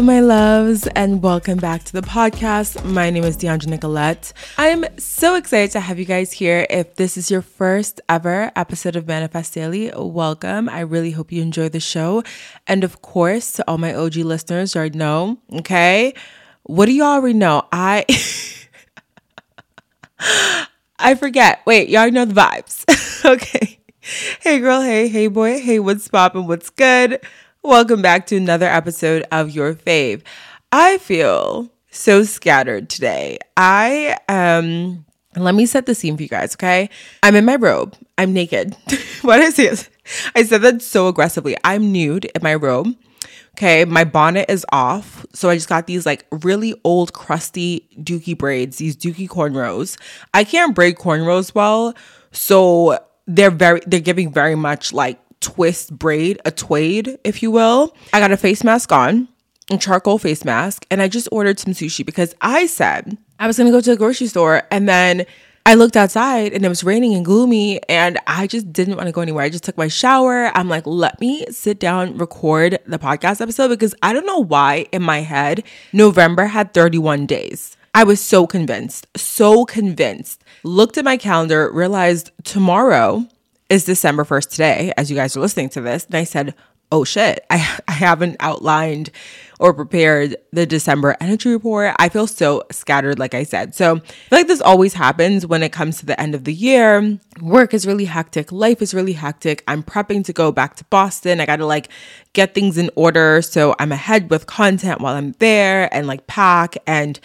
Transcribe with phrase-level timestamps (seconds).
[0.00, 2.82] Hello, my loves, and welcome back to the podcast.
[2.86, 4.32] My name is Dheandra Nicolette.
[4.56, 6.66] I'm so excited to have you guys here.
[6.70, 10.70] If this is your first ever episode of Manifest Daily, welcome.
[10.70, 12.22] I really hope you enjoy the show.
[12.66, 16.14] And of course, to all my OG listeners, you already know, okay?
[16.62, 17.68] What do you already know?
[17.70, 18.06] I.
[20.98, 21.60] I forget.
[21.66, 22.86] Wait, y'all know the vibes.
[23.30, 23.80] okay.
[24.40, 24.80] Hey, girl.
[24.80, 25.60] Hey, hey, boy.
[25.60, 26.46] Hey, what's poppin'?
[26.46, 27.20] What's good?
[27.62, 30.22] Welcome back to another episode of Your Fave.
[30.72, 33.38] I feel so scattered today.
[33.54, 35.04] I um
[35.36, 36.88] let me set the scene for you guys, okay?
[37.22, 37.96] I'm in my robe.
[38.16, 38.74] I'm naked.
[39.20, 39.86] what did I say?
[40.34, 41.54] I said that so aggressively.
[41.62, 42.96] I'm nude in my robe.
[43.50, 45.26] Okay, my bonnet is off.
[45.34, 50.00] So I just got these like really old, crusty dookie braids, these dookie cornrows.
[50.32, 51.94] I can't braid cornrows well.
[52.32, 57.94] So they're very, they're giving very much like twist braid, a tweed, if you will.
[58.12, 59.28] I got a face mask on,
[59.70, 63.58] a charcoal face mask, and I just ordered some sushi because I said I was
[63.58, 65.26] gonna go to the grocery store and then
[65.66, 69.12] I looked outside and it was raining and gloomy and I just didn't want to
[69.12, 69.44] go anywhere.
[69.44, 70.50] I just took my shower.
[70.56, 74.86] I'm like, let me sit down, record the podcast episode because I don't know why
[74.90, 77.76] in my head November had 31 days.
[77.94, 80.42] I was so convinced, so convinced.
[80.64, 83.26] Looked at my calendar, realized tomorrow
[83.70, 86.04] is December 1st today, as you guys are listening to this.
[86.04, 86.54] And I said,
[86.92, 89.10] oh shit, I, I haven't outlined
[89.60, 91.94] or prepared the December energy report.
[91.98, 93.74] I feel so scattered, like I said.
[93.74, 97.18] So like this always happens when it comes to the end of the year.
[97.40, 99.62] Work is really hectic, life is really hectic.
[99.68, 101.40] I'm prepping to go back to Boston.
[101.40, 101.90] I gotta like
[102.32, 103.42] get things in order.
[103.42, 107.20] So I'm ahead with content while I'm there and like pack and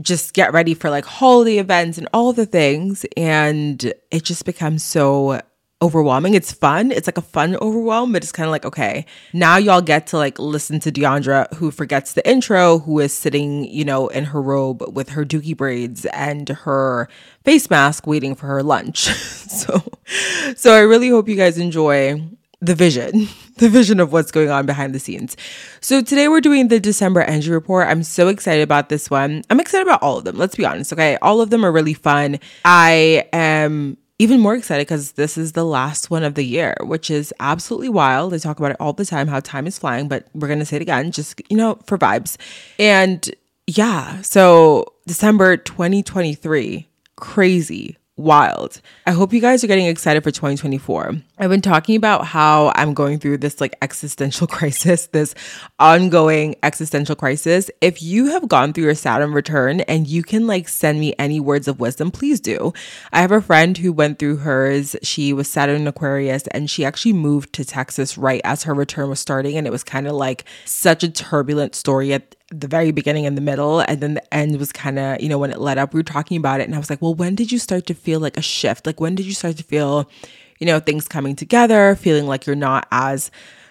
[0.00, 3.04] just get ready for like holiday events and all the things.
[3.16, 5.40] And it just becomes so
[5.82, 6.34] overwhelming.
[6.34, 6.90] It's fun.
[6.90, 10.18] It's like a fun overwhelm, but it's kind of like, okay, now y'all get to
[10.18, 14.42] like listen to Dheandra who forgets the intro, who is sitting, you know, in her
[14.42, 17.08] robe with her dookie braids and her
[17.44, 19.04] face mask waiting for her lunch.
[19.14, 19.82] so
[20.56, 22.20] so I really hope you guys enjoy
[22.60, 25.36] the vision, the vision of what's going on behind the scenes.
[25.80, 27.88] So today we're doing the December energy report.
[27.88, 29.44] I'm so excited about this one.
[29.48, 30.36] I'm excited about all of them.
[30.36, 31.16] Let's be honest, okay?
[31.22, 32.38] All of them are really fun.
[32.64, 37.10] I am even more excited because this is the last one of the year, which
[37.10, 38.34] is absolutely wild.
[38.34, 40.66] I talk about it all the time how time is flying, but we're going to
[40.66, 42.36] say it again, just, you know, for vibes.
[42.78, 43.30] And
[43.66, 46.86] yeah, so December 2023,
[47.16, 48.80] crazy wild.
[49.06, 51.14] I hope you guys are getting excited for 2024.
[51.38, 55.34] I've been talking about how I'm going through this like existential crisis, this
[55.78, 57.70] ongoing existential crisis.
[57.80, 61.40] If you have gone through your Saturn return and you can like send me any
[61.40, 62.72] words of wisdom, please do.
[63.12, 64.96] I have a friend who went through hers.
[65.02, 69.20] She was Saturn Aquarius and she actually moved to Texas right as her return was
[69.20, 69.56] starting.
[69.56, 73.36] And it was kind of like such a turbulent story at the very beginning and
[73.36, 75.94] the middle and then the end was kind of you know when it led up
[75.94, 77.94] we were talking about it and i was like well when did you start to
[77.94, 80.08] feel like a shift like when did you start to feel
[80.58, 83.30] you know things coming together feeling like you're not as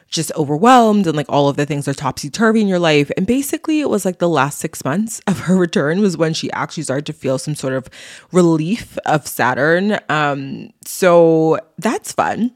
[0.09, 3.11] just overwhelmed and like all of the things are topsy turvy in your life.
[3.15, 6.51] And basically, it was like the last six months of her return was when she
[6.51, 7.87] actually started to feel some sort of
[8.31, 9.99] relief of Saturn.
[10.09, 12.53] Um, so that's fun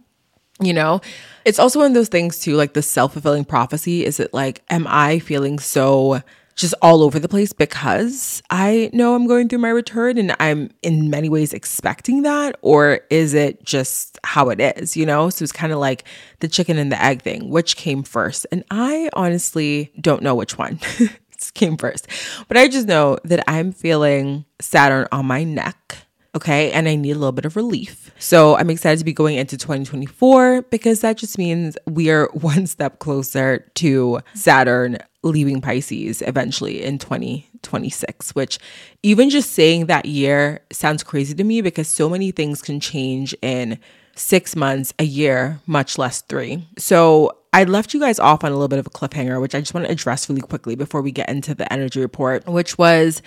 [0.62, 1.02] you know
[1.46, 4.86] it's also one of those things too like the self-fulfilling prophecy is it like am
[4.88, 6.22] i feeling so
[6.56, 10.70] just all over the place because i know i'm going through my return and i'm
[10.82, 12.56] in many ways expecting that?
[12.62, 15.30] Or is it just how it is you know?
[15.30, 16.04] So it's kind of like
[16.40, 17.50] the chicken and the egg thing.
[17.50, 18.46] Which came first?
[18.52, 20.80] And i honestly don't know which one.
[21.56, 22.08] Came first.
[22.48, 25.98] But i just know that i'm feeling saturn on my neck
[26.36, 26.72] Okay.
[26.72, 28.12] And I need a little bit of relief.
[28.18, 32.66] So I'm excited to be going into 2024 because that just means we are one
[32.68, 38.60] step closer to Saturn leaving Pisces eventually in 2026, which
[39.04, 43.34] even just saying that year sounds crazy to me because so many things can change
[43.42, 43.80] in
[44.16, 46.68] six months, a year, much less three.
[46.78, 49.60] So I left you guys off on a little bit of a cliffhanger, which I
[49.60, 53.22] just want to address really quickly before we get into the energy report, which was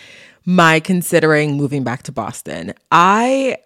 [0.44, 2.74] my considering moving back to Boston.
[2.90, 3.58] I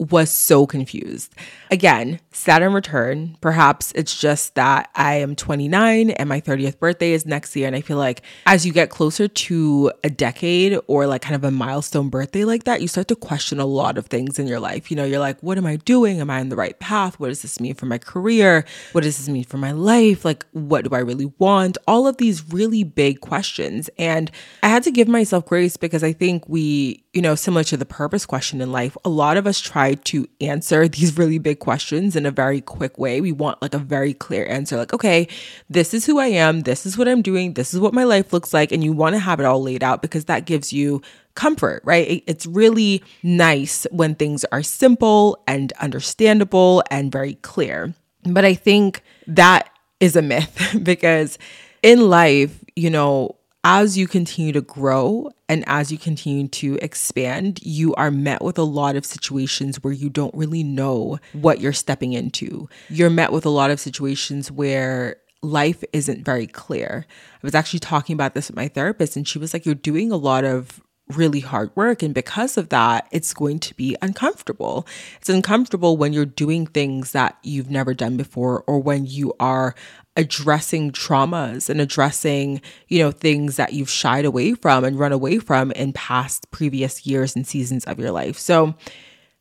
[0.00, 1.34] was so confused.
[1.70, 3.36] Again, Saturn return.
[3.42, 7.66] Perhaps it's just that I am 29 and my 30th birthday is next year.
[7.66, 11.44] And I feel like as you get closer to a decade or like kind of
[11.44, 14.58] a milestone birthday like that, you start to question a lot of things in your
[14.58, 14.90] life.
[14.90, 16.20] You know, you're like, what am I doing?
[16.20, 17.20] Am I on the right path?
[17.20, 18.64] What does this mean for my career?
[18.92, 20.24] What does this mean for my life?
[20.24, 21.76] Like, what do I really want?
[21.86, 23.90] All of these really big questions.
[23.98, 24.30] And
[24.62, 27.84] I had to give myself grace because I think we, you know, similar to the
[27.84, 32.16] purpose question in life, a lot of us try to answer these really big questions
[32.16, 33.20] in a very quick way.
[33.20, 35.28] We want like a very clear answer, like, okay,
[35.68, 38.32] this is who I am, this is what I'm doing, this is what my life
[38.32, 38.72] looks like.
[38.72, 41.02] And you want to have it all laid out because that gives you
[41.34, 42.22] comfort, right?
[42.26, 47.94] It's really nice when things are simple and understandable and very clear.
[48.24, 49.70] But I think that
[50.00, 51.38] is a myth because
[51.82, 57.60] in life, you know, as you continue to grow and as you continue to expand,
[57.62, 61.72] you are met with a lot of situations where you don't really know what you're
[61.72, 62.68] stepping into.
[62.88, 67.06] You're met with a lot of situations where life isn't very clear.
[67.34, 70.10] I was actually talking about this with my therapist, and she was like, You're doing
[70.10, 70.80] a lot of
[71.16, 72.02] really hard work.
[72.02, 74.86] And because of that, it's going to be uncomfortable.
[75.16, 79.74] It's uncomfortable when you're doing things that you've never done before or when you are
[80.16, 85.38] addressing traumas and addressing, you know, things that you've shied away from and run away
[85.38, 88.38] from in past previous years and seasons of your life.
[88.38, 88.74] So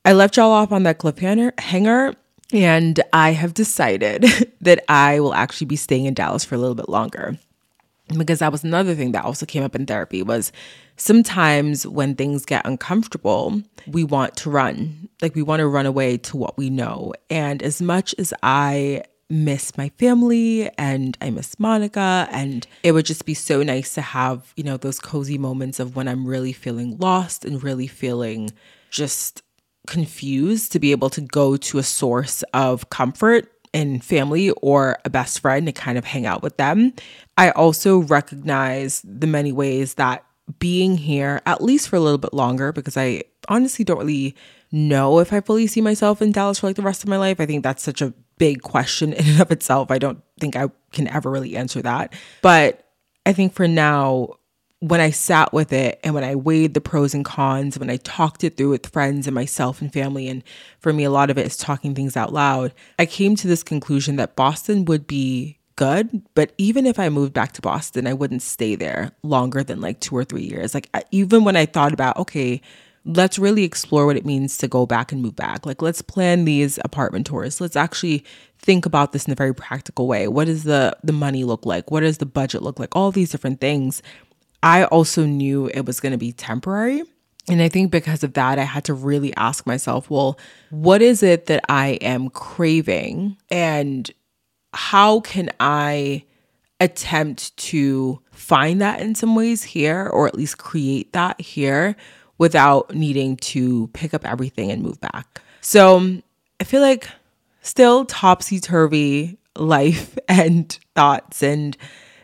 [0.05, 2.15] I left y'all off on that cliffhanger hanger
[2.51, 4.25] and I have decided
[4.61, 7.37] that I will actually be staying in Dallas for a little bit longer.
[8.17, 10.51] Because that was another thing that also came up in therapy was
[10.97, 15.09] sometimes when things get uncomfortable, we want to run.
[15.21, 17.13] Like we want to run away to what we know.
[17.29, 22.27] And as much as I miss my family and I miss Monica.
[22.31, 25.95] And it would just be so nice to have, you know, those cozy moments of
[25.95, 28.51] when I'm really feeling lost and really feeling
[28.89, 29.43] just
[29.87, 35.09] confused to be able to go to a source of comfort in family or a
[35.09, 36.93] best friend and kind of hang out with them.
[37.37, 40.25] I also recognize the many ways that
[40.57, 44.35] being here, at least for a little bit longer, because I honestly don't really
[44.71, 47.39] know if I fully see myself in Dallas for like the rest of my life.
[47.39, 49.91] I think that's such a big question in and of itself.
[49.91, 52.13] I don't think I can ever really answer that.
[52.41, 52.87] But
[53.27, 54.29] I think for now,
[54.79, 57.97] when I sat with it and when I weighed the pros and cons, when I
[57.97, 60.41] talked it through with friends and myself and family, and
[60.79, 63.61] for me, a lot of it is talking things out loud, I came to this
[63.61, 66.21] conclusion that Boston would be good.
[66.33, 69.99] But even if I moved back to Boston, I wouldn't stay there longer than like
[69.99, 70.73] two or three years.
[70.73, 72.61] Like, even when I thought about, okay,
[73.05, 75.65] let's really explore what it means to go back and move back.
[75.65, 77.61] Like, let's plan these apartment tours.
[77.61, 78.25] Let's actually
[78.57, 80.27] think about this in a very practical way.
[80.27, 81.91] What does the the money look like?
[81.91, 82.95] What does the budget look like?
[82.95, 84.01] All these different things.
[84.61, 87.03] I also knew it was going to be temporary.
[87.47, 90.37] And I think because of that, I had to really ask myself, well,
[90.69, 93.37] what is it that I am craving?
[93.49, 94.11] And
[94.73, 96.25] how can I
[96.79, 101.95] attempt to find that in some ways here, or at least create that here
[102.39, 105.41] without needing to pick up everything and move back.
[105.61, 106.21] So
[106.59, 107.07] I feel like
[107.61, 111.77] still topsy turvy life and thoughts and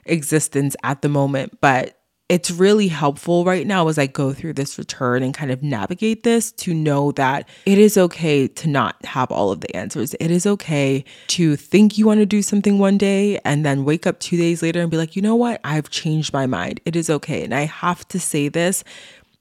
[0.05, 4.79] existence at the moment, but it's really helpful right now as I go through this
[4.79, 9.31] return and kind of navigate this to know that it is okay to not have
[9.31, 10.15] all of the answers.
[10.15, 14.07] It is okay to think you want to do something one day and then wake
[14.07, 15.62] up two days later and be like, you know what?
[15.63, 16.81] I've changed my mind.
[16.84, 17.43] It is okay.
[17.43, 18.84] And I have to say this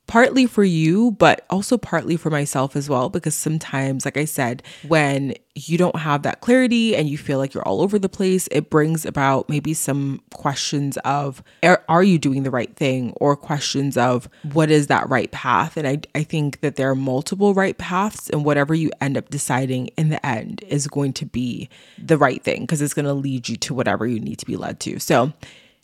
[0.06, 3.08] partly for you, but also partly for myself as well.
[3.08, 7.54] Because sometimes, like I said, when you don't have that clarity and you feel like
[7.54, 12.42] you're all over the place, it brings about maybe some questions of are, you doing
[12.42, 15.76] the right thing or questions of what is that right path?
[15.76, 19.30] And I, I think that there are multiple right paths, and whatever you end up
[19.30, 21.68] deciding in the end is going to be
[21.98, 24.56] the right thing because it's going to lead you to whatever you need to be
[24.56, 24.98] led to.
[24.98, 25.32] So,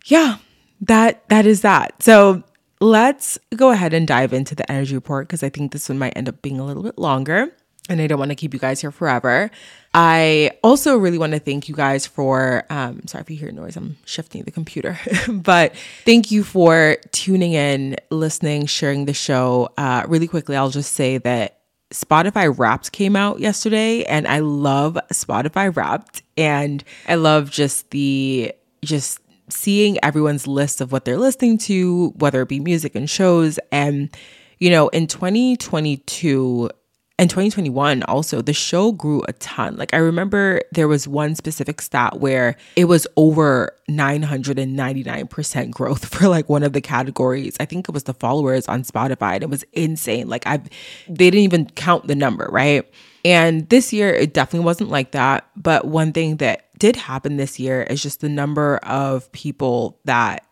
[0.07, 0.39] yeah,
[0.83, 2.03] that that is that.
[2.03, 2.43] So
[2.81, 6.17] let's go ahead and dive into the energy report because I think this one might
[6.17, 7.53] end up being a little bit longer
[7.89, 9.51] and I don't want to keep you guys here forever.
[9.93, 13.77] I also really want to thank you guys for, um, sorry if you hear noise,
[13.77, 19.71] I'm shifting the computer, but thank you for tuning in, listening, sharing the show.
[19.77, 21.59] Uh, really quickly, I'll just say that
[21.93, 28.55] Spotify Wrapped came out yesterday and I love Spotify Wrapped and I love just the
[28.85, 29.19] just
[29.51, 33.59] seeing everyone's list of what they're listening to, whether it be music and shows.
[33.71, 34.15] And
[34.59, 36.71] you know, in 2022
[37.21, 39.77] and 2021 also the show grew a ton.
[39.77, 46.29] Like i remember there was one specific stat where it was over 999% growth for
[46.29, 47.59] like one of the categories.
[47.61, 50.29] I think it was the followers on spotify and it was insane.
[50.29, 50.63] Like i
[51.09, 52.91] they didn't even count the number right?
[53.23, 55.47] And this year it definitely wasn't like that.
[55.57, 60.47] But one thing that did happen this year is just the number of people that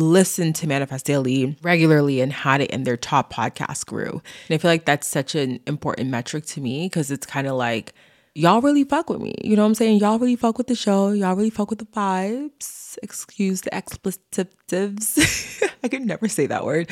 [0.00, 4.22] listened to Manifest Daily regularly and had it in their top podcast grew.
[4.48, 7.54] And I feel like that's such an important metric to me because it's kind of
[7.54, 7.94] like,
[8.34, 9.34] y'all really fuck with me.
[9.42, 9.98] You know what I'm saying?
[10.00, 11.10] Y'all really fuck with the show.
[11.10, 12.98] Y'all really fuck with the vibes.
[13.02, 15.62] Excuse the explicitives.
[15.82, 16.90] I could never say that word.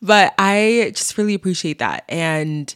[0.00, 2.04] But I just really appreciate that.
[2.08, 2.74] And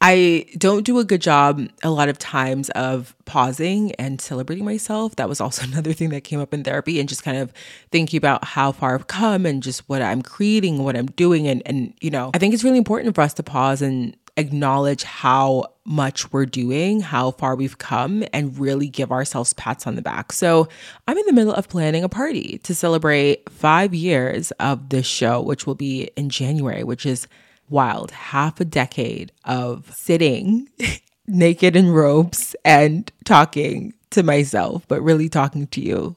[0.00, 5.16] I don't do a good job a lot of times of pausing and celebrating myself.
[5.16, 7.52] That was also another thing that came up in therapy and just kind of
[7.90, 11.48] thinking about how far I've come and just what I'm creating, what I'm doing.
[11.48, 15.02] And, and, you know, I think it's really important for us to pause and acknowledge
[15.02, 20.02] how much we're doing, how far we've come, and really give ourselves pats on the
[20.02, 20.30] back.
[20.30, 20.68] So,
[21.08, 25.40] I'm in the middle of planning a party to celebrate five years of this show,
[25.40, 27.26] which will be in January, which is
[27.68, 30.68] wild half a decade of sitting
[31.26, 36.16] naked in robes and talking to myself, but really talking to you.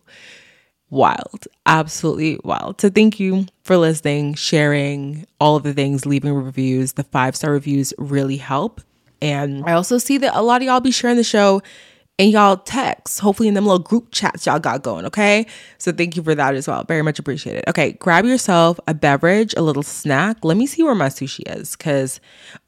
[0.91, 2.81] Wild, absolutely wild.
[2.81, 6.93] So, thank you for listening, sharing all of the things, leaving reviews.
[6.93, 8.81] The five star reviews really help.
[9.21, 11.61] And I also see that a lot of y'all be sharing the show
[12.19, 15.47] and y'all text, hopefully in them little group chats y'all got going, okay?
[15.77, 16.83] So thank you for that as well.
[16.83, 17.63] Very much appreciated.
[17.69, 20.43] Okay, grab yourself a beverage, a little snack.
[20.43, 22.19] Let me see where my sushi is because,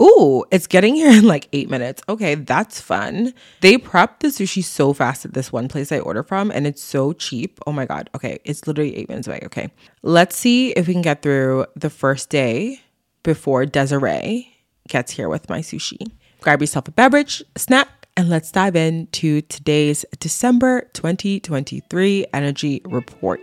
[0.02, 2.02] ooh, it's getting here in like eight minutes.
[2.08, 3.34] Okay, that's fun.
[3.60, 6.82] They prep the sushi so fast at this one place I order from and it's
[6.82, 7.60] so cheap.
[7.68, 8.10] Oh my God.
[8.16, 9.42] Okay, it's literally eight minutes away.
[9.44, 9.70] Okay,
[10.02, 12.80] let's see if we can get through the first day
[13.24, 14.56] before Desiree
[14.88, 16.10] gets here with my sushi.
[16.40, 23.40] Grab yourself a beverage, snack, and let's dive into today's December 2023 energy report.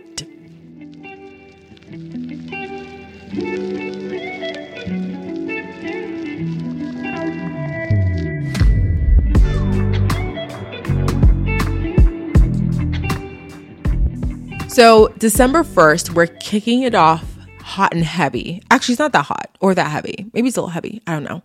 [14.69, 17.25] So, December 1st, we're kicking it off
[17.59, 18.61] hot and heavy.
[18.71, 20.27] Actually, it's not that hot or that heavy.
[20.33, 21.01] Maybe it's a little heavy.
[21.05, 21.43] I don't know.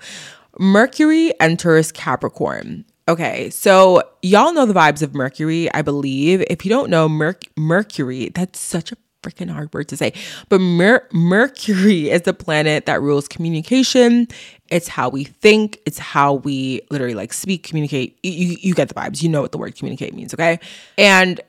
[0.59, 2.85] Mercury enters Capricorn.
[3.07, 6.43] Okay, so y'all know the vibes of Mercury, I believe.
[6.49, 10.15] If you don't know Merc- Mercury, that's such a freaking hard word to say.
[10.49, 14.29] But Mer- Mercury is the planet that rules communication.
[14.71, 15.81] It's how we think.
[15.85, 18.19] It's how we literally like speak, communicate.
[18.23, 19.23] You, you get the vibes.
[19.23, 20.59] You know what the word communicate means, okay?
[20.97, 21.43] And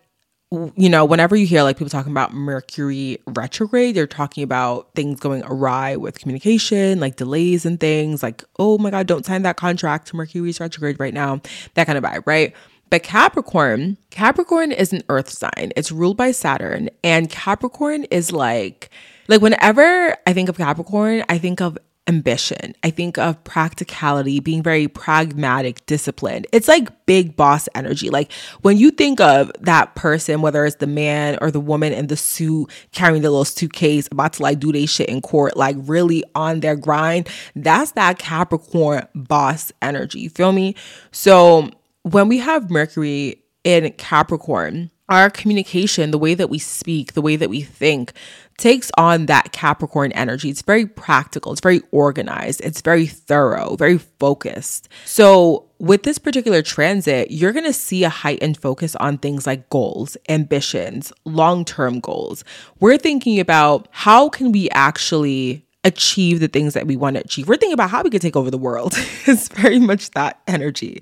[0.51, 5.19] you know, whenever you hear like people talking about Mercury retrograde, they're talking about things
[5.19, 9.57] going awry with communication, like delays and things, like, oh my God, don't sign that
[9.57, 10.13] contract.
[10.13, 11.41] Mercury's retrograde right now,
[11.73, 12.55] that kind of vibe, right?
[12.89, 15.71] But Capricorn, Capricorn is an earth sign.
[15.75, 16.89] It's ruled by Saturn.
[17.03, 18.89] And Capricorn is like,
[19.27, 22.75] like whenever I think of Capricorn, I think of ambition.
[22.83, 26.47] I think of practicality, being very pragmatic, disciplined.
[26.51, 28.09] It's like big boss energy.
[28.09, 28.31] Like
[28.61, 32.17] when you think of that person, whether it's the man or the woman in the
[32.17, 36.23] suit carrying the little suitcase, about to like do their shit in court, like really
[36.35, 40.19] on their grind, that's that Capricorn boss energy.
[40.19, 40.75] You feel me?
[41.11, 41.71] So
[42.03, 47.35] when we have Mercury in Capricorn, our communication, the way that we speak, the way
[47.35, 48.13] that we think,
[48.57, 50.49] takes on that Capricorn energy.
[50.49, 54.89] It's very practical, it's very organized, it's very thorough, very focused.
[55.05, 59.69] So, with this particular transit, you're going to see a heightened focus on things like
[59.69, 62.45] goals, ambitions, long-term goals.
[62.79, 67.47] We're thinking about how can we actually achieve the things that we want to achieve.
[67.47, 68.93] We're thinking about how we could take over the world.
[69.27, 70.99] it's very much that energy.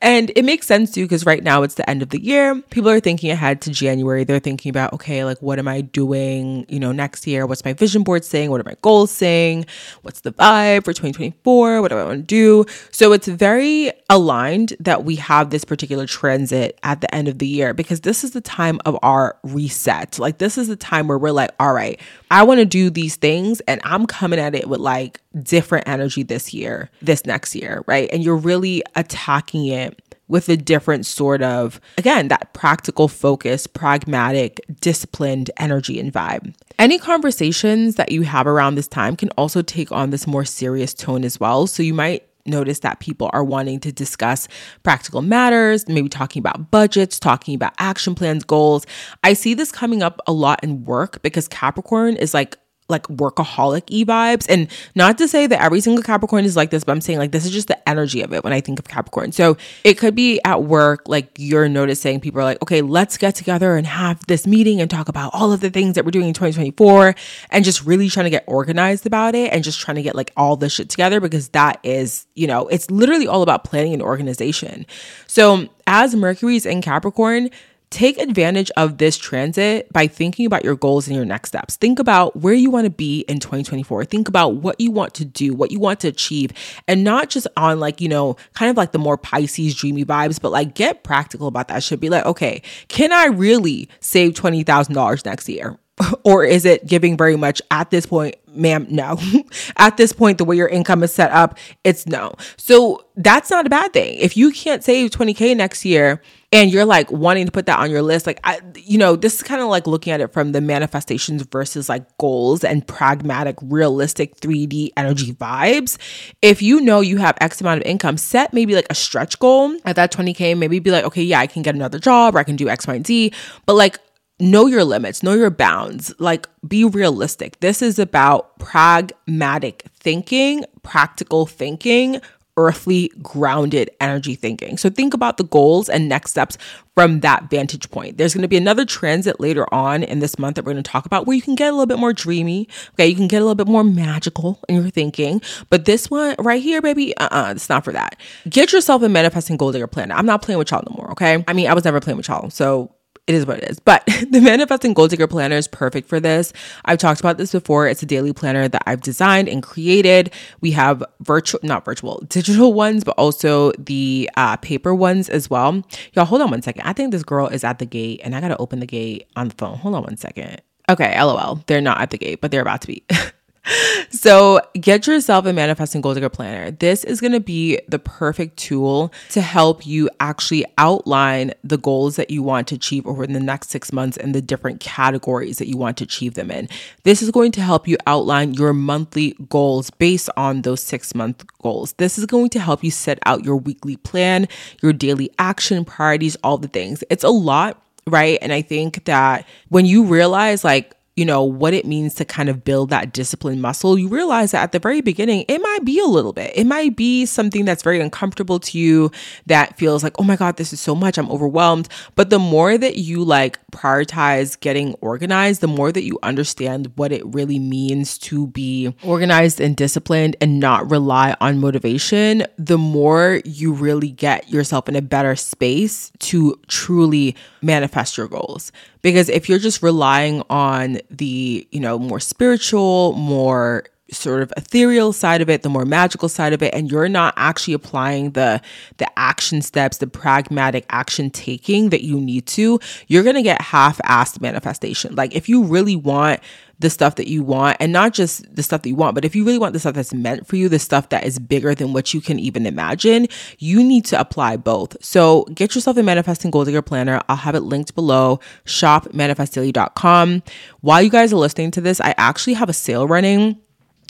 [0.00, 2.62] And it makes sense too, because right now it's the end of the year.
[2.70, 4.22] People are thinking ahead to January.
[4.22, 7.44] They're thinking about, okay, like what am I doing, you know, next year?
[7.44, 8.50] What's my vision board saying?
[8.50, 9.66] What are my goals saying?
[10.02, 11.82] What's the vibe for 2024?
[11.82, 12.64] What do I want to do?
[12.92, 17.48] So it's very aligned that we have this particular transit at the end of the
[17.48, 20.20] year because this is the time of our reset.
[20.20, 23.16] Like this is the time where we're like, all right, I want to do these
[23.16, 27.82] things and I'm coming at it with like different energy this year, this next year,
[27.86, 28.08] right?
[28.12, 34.60] And you're really attacking it with a different sort of, again, that practical focus, pragmatic,
[34.80, 36.54] disciplined energy and vibe.
[36.78, 40.94] Any conversations that you have around this time can also take on this more serious
[40.94, 41.66] tone as well.
[41.66, 44.48] So you might notice that people are wanting to discuss
[44.82, 48.86] practical matters, maybe talking about budgets, talking about action plans, goals.
[49.24, 52.56] I see this coming up a lot in work because Capricorn is like
[52.90, 54.46] like workaholic e vibes.
[54.48, 57.32] And not to say that every single Capricorn is like this, but I'm saying like
[57.32, 59.32] this is just the energy of it when I think of Capricorn.
[59.32, 63.34] So it could be at work, like you're noticing people are like, okay, let's get
[63.34, 66.28] together and have this meeting and talk about all of the things that we're doing
[66.28, 67.14] in 2024
[67.50, 70.32] and just really trying to get organized about it and just trying to get like
[70.36, 74.02] all this shit together because that is, you know, it's literally all about planning and
[74.02, 74.86] organization.
[75.26, 77.50] So as Mercury's in Capricorn,
[77.90, 81.74] Take advantage of this transit by thinking about your goals and your next steps.
[81.74, 84.04] Think about where you want to be in 2024.
[84.04, 86.52] Think about what you want to do, what you want to achieve,
[86.86, 90.40] and not just on like, you know, kind of like the more Pisces dreamy vibes,
[90.40, 91.82] but like get practical about that.
[91.82, 95.76] Should be like, okay, can I really save $20,000 next year?
[96.24, 99.18] or is it giving very much at this point ma'am no
[99.76, 103.66] at this point the way your income is set up it's no so that's not
[103.66, 107.52] a bad thing if you can't save 20k next year and you're like wanting to
[107.52, 110.12] put that on your list like I, you know this is kind of like looking
[110.12, 115.96] at it from the manifestations versus like goals and pragmatic realistic 3d energy vibes
[116.42, 119.76] if you know you have x amount of income set maybe like a stretch goal
[119.84, 122.44] at that 20k maybe be like okay yeah i can get another job or i
[122.44, 123.32] can do x y and z
[123.66, 123.98] but like
[124.40, 127.60] know your limits, know your bounds, like be realistic.
[127.60, 132.20] This is about pragmatic thinking, practical thinking,
[132.66, 134.76] earthly grounded energy thinking.
[134.76, 136.58] So think about the goals and next steps
[136.94, 138.18] from that vantage point.
[138.18, 140.90] There's going to be another transit later on in this month that we're going to
[140.90, 142.68] talk about where you can get a little bit more dreamy.
[142.94, 145.40] Okay, you can get a little bit more magical in your thinking.
[145.70, 148.16] But this one right here, baby, uh-uh, it's not for that.
[148.48, 150.14] Get yourself a manifesting goal digger planner.
[150.14, 151.42] I'm not playing with y'all no more, okay?
[151.48, 152.50] I mean, I was never playing with y'all.
[152.50, 152.94] So
[153.30, 153.78] it is what it is.
[153.78, 156.52] But the Manifesting Gold Digger Planner is perfect for this.
[156.84, 157.86] I've talked about this before.
[157.86, 160.32] It's a daily planner that I've designed and created.
[160.60, 165.82] We have virtual, not virtual, digital ones, but also the uh, paper ones as well.
[166.14, 166.82] Y'all, hold on one second.
[166.82, 169.28] I think this girl is at the gate and I got to open the gate
[169.36, 169.76] on the phone.
[169.78, 170.60] Hold on one second.
[170.88, 171.62] Okay, lol.
[171.68, 173.04] They're not at the gate, but they're about to be.
[174.10, 176.70] so get yourself a manifesting goal digger planner.
[176.70, 182.16] This is going to be the perfect tool to help you actually outline the goals
[182.16, 185.68] that you want to achieve over the next six months and the different categories that
[185.68, 186.68] you want to achieve them in.
[187.02, 191.44] This is going to help you outline your monthly goals based on those six month
[191.62, 191.92] goals.
[191.94, 194.48] This is going to help you set out your weekly plan,
[194.82, 197.04] your daily action priorities, all the things.
[197.10, 198.38] It's a lot right?
[198.42, 202.48] And I think that when you realize, like, you know, what it means to kind
[202.48, 205.98] of build that discipline muscle, you realize that at the very beginning, it might be
[205.98, 206.52] a little bit.
[206.54, 209.10] It might be something that's very uncomfortable to you
[209.46, 211.18] that feels like, oh my God, this is so much.
[211.18, 211.88] I'm overwhelmed.
[212.14, 217.12] But the more that you like prioritize getting organized, the more that you understand what
[217.12, 223.42] it really means to be organized and disciplined and not rely on motivation, the more
[223.44, 228.70] you really get yourself in a better space to truly manifest your goals.
[229.02, 235.12] Because if you're just relying on the, you know, more spiritual, more sort of ethereal
[235.12, 238.60] side of it, the more magical side of it, and you're not actually applying the
[238.98, 244.40] the action steps, the pragmatic action taking that you need to, you're gonna get half-assed
[244.40, 245.14] manifestation.
[245.14, 246.40] Like if you really want
[246.80, 249.36] the stuff that you want and not just the stuff that you want, but if
[249.36, 251.92] you really want the stuff that's meant for you, the stuff that is bigger than
[251.92, 254.96] what you can even imagine, you need to apply both.
[255.04, 257.20] So get yourself a manifesting goal digger planner.
[257.28, 260.42] I'll have it linked below shopmanifestdaily.com.
[260.80, 263.60] While you guys are listening to this, I actually have a sale running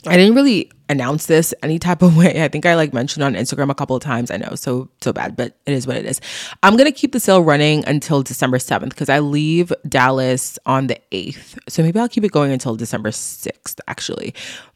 [0.07, 2.43] I didn't really announce this any type of way.
[2.43, 4.31] I think I like mentioned on Instagram a couple of times.
[4.31, 6.19] I know, so so bad, but it is what it is.
[6.63, 10.99] I'm gonna keep the sale running until December 7th because I leave Dallas on the
[11.11, 11.57] 8th.
[11.69, 14.33] So maybe I'll keep it going until December 6th, actually.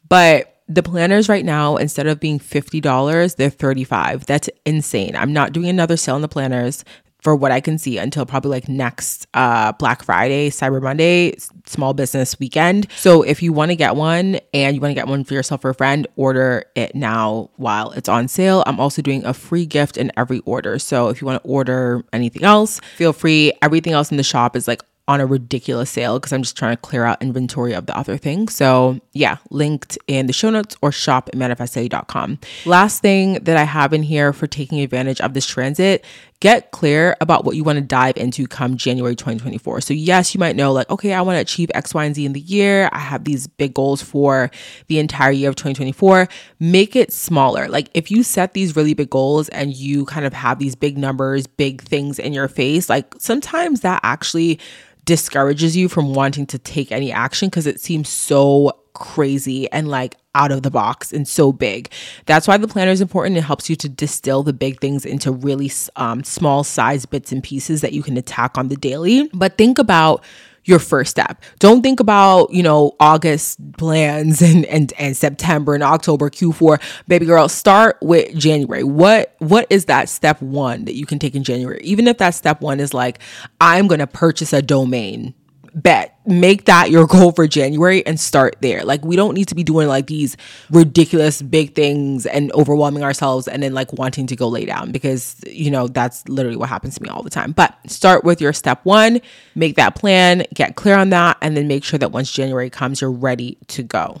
[0.08, 4.26] But the planners right now, instead of being $50, they're 35.
[4.26, 5.14] That's insane.
[5.14, 6.84] I'm not doing another sale on the planners
[7.26, 11.34] for what I can see until probably like next uh, Black Friday, Cyber Monday,
[11.64, 12.86] small business weekend.
[12.92, 15.64] So if you want to get one and you want to get one for yourself
[15.64, 18.62] or a friend, order it now while it's on sale.
[18.64, 20.78] I'm also doing a free gift in every order.
[20.78, 23.52] So if you want to order anything else, feel free.
[23.60, 26.76] Everything else in the shop is like on a ridiculous sale because I'm just trying
[26.76, 28.54] to clear out inventory of the other things.
[28.54, 32.38] So, yeah, linked in the show notes or shop at.
[32.64, 36.04] Last thing that I have in here for taking advantage of this transit,
[36.40, 39.80] get clear about what you want to dive into come January 2024.
[39.80, 42.24] So, yes, you might know, like, okay, I want to achieve X, Y, and Z
[42.24, 42.88] in the year.
[42.92, 44.50] I have these big goals for
[44.88, 46.28] the entire year of 2024.
[46.60, 47.68] Make it smaller.
[47.68, 50.98] Like, if you set these really big goals and you kind of have these big
[50.98, 54.58] numbers, big things in your face, like, sometimes that actually
[55.06, 60.16] discourages you from wanting to take any action because it seems so crazy and like
[60.34, 61.90] out of the box and so big.
[62.26, 63.36] That's why the planner is important.
[63.36, 67.42] It helps you to distill the big things into really um, small size bits and
[67.42, 69.28] pieces that you can attack on the daily.
[69.32, 70.24] But think about
[70.66, 71.42] your first step.
[71.58, 76.80] Don't think about, you know, August plans and and and September and October Q4.
[77.08, 78.84] Baby girl, start with January.
[78.84, 81.80] What what is that step 1 that you can take in January?
[81.82, 83.20] Even if that step 1 is like
[83.60, 85.34] I'm going to purchase a domain
[85.76, 88.82] bet make that your goal for January and start there.
[88.82, 90.36] Like we don't need to be doing like these
[90.70, 95.36] ridiculous big things and overwhelming ourselves and then like wanting to go lay down because
[95.46, 97.52] you know that's literally what happens to me all the time.
[97.52, 99.20] But start with your step 1,
[99.54, 103.00] make that plan, get clear on that and then make sure that once January comes
[103.00, 104.20] you're ready to go.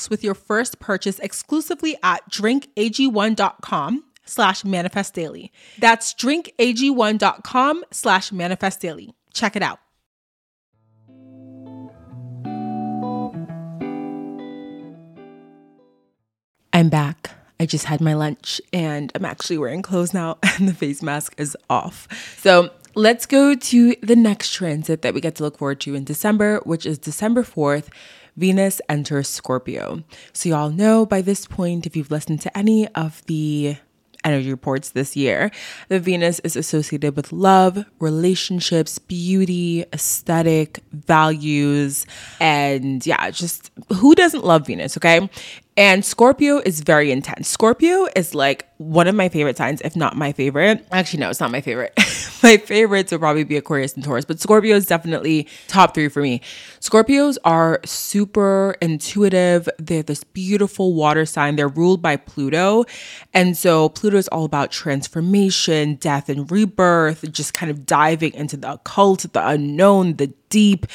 [0.09, 5.51] with your first purchase exclusively at drinkag1.com slash manifest daily.
[5.79, 9.13] That's drinkag1.com slash manifest daily.
[9.33, 9.79] Check it out.
[16.73, 17.31] I'm back.
[17.59, 21.35] I just had my lunch and I'm actually wearing clothes now and the face mask
[21.37, 22.07] is off.
[22.39, 26.03] So let's go to the next transit that we get to look forward to in
[26.03, 27.89] December, which is December 4th.
[28.41, 30.03] Venus enters Scorpio.
[30.33, 33.77] So, y'all know by this point, if you've listened to any of the
[34.23, 35.51] energy reports this year,
[35.89, 42.07] that Venus is associated with love, relationships, beauty, aesthetic, values,
[42.39, 45.29] and yeah, just who doesn't love Venus, okay?
[45.81, 47.47] And Scorpio is very intense.
[47.49, 50.85] Scorpio is like one of my favorite signs, if not my favorite.
[50.91, 51.91] Actually, no, it's not my favorite.
[52.43, 56.21] my favorites would probably be Aquarius and Taurus, but Scorpio is definitely top three for
[56.21, 56.39] me.
[56.81, 59.67] Scorpios are super intuitive.
[59.79, 61.55] They're this beautiful water sign.
[61.55, 62.85] They're ruled by Pluto.
[63.33, 68.55] And so Pluto is all about transformation, death, and rebirth, just kind of diving into
[68.55, 70.85] the occult, the unknown, the deep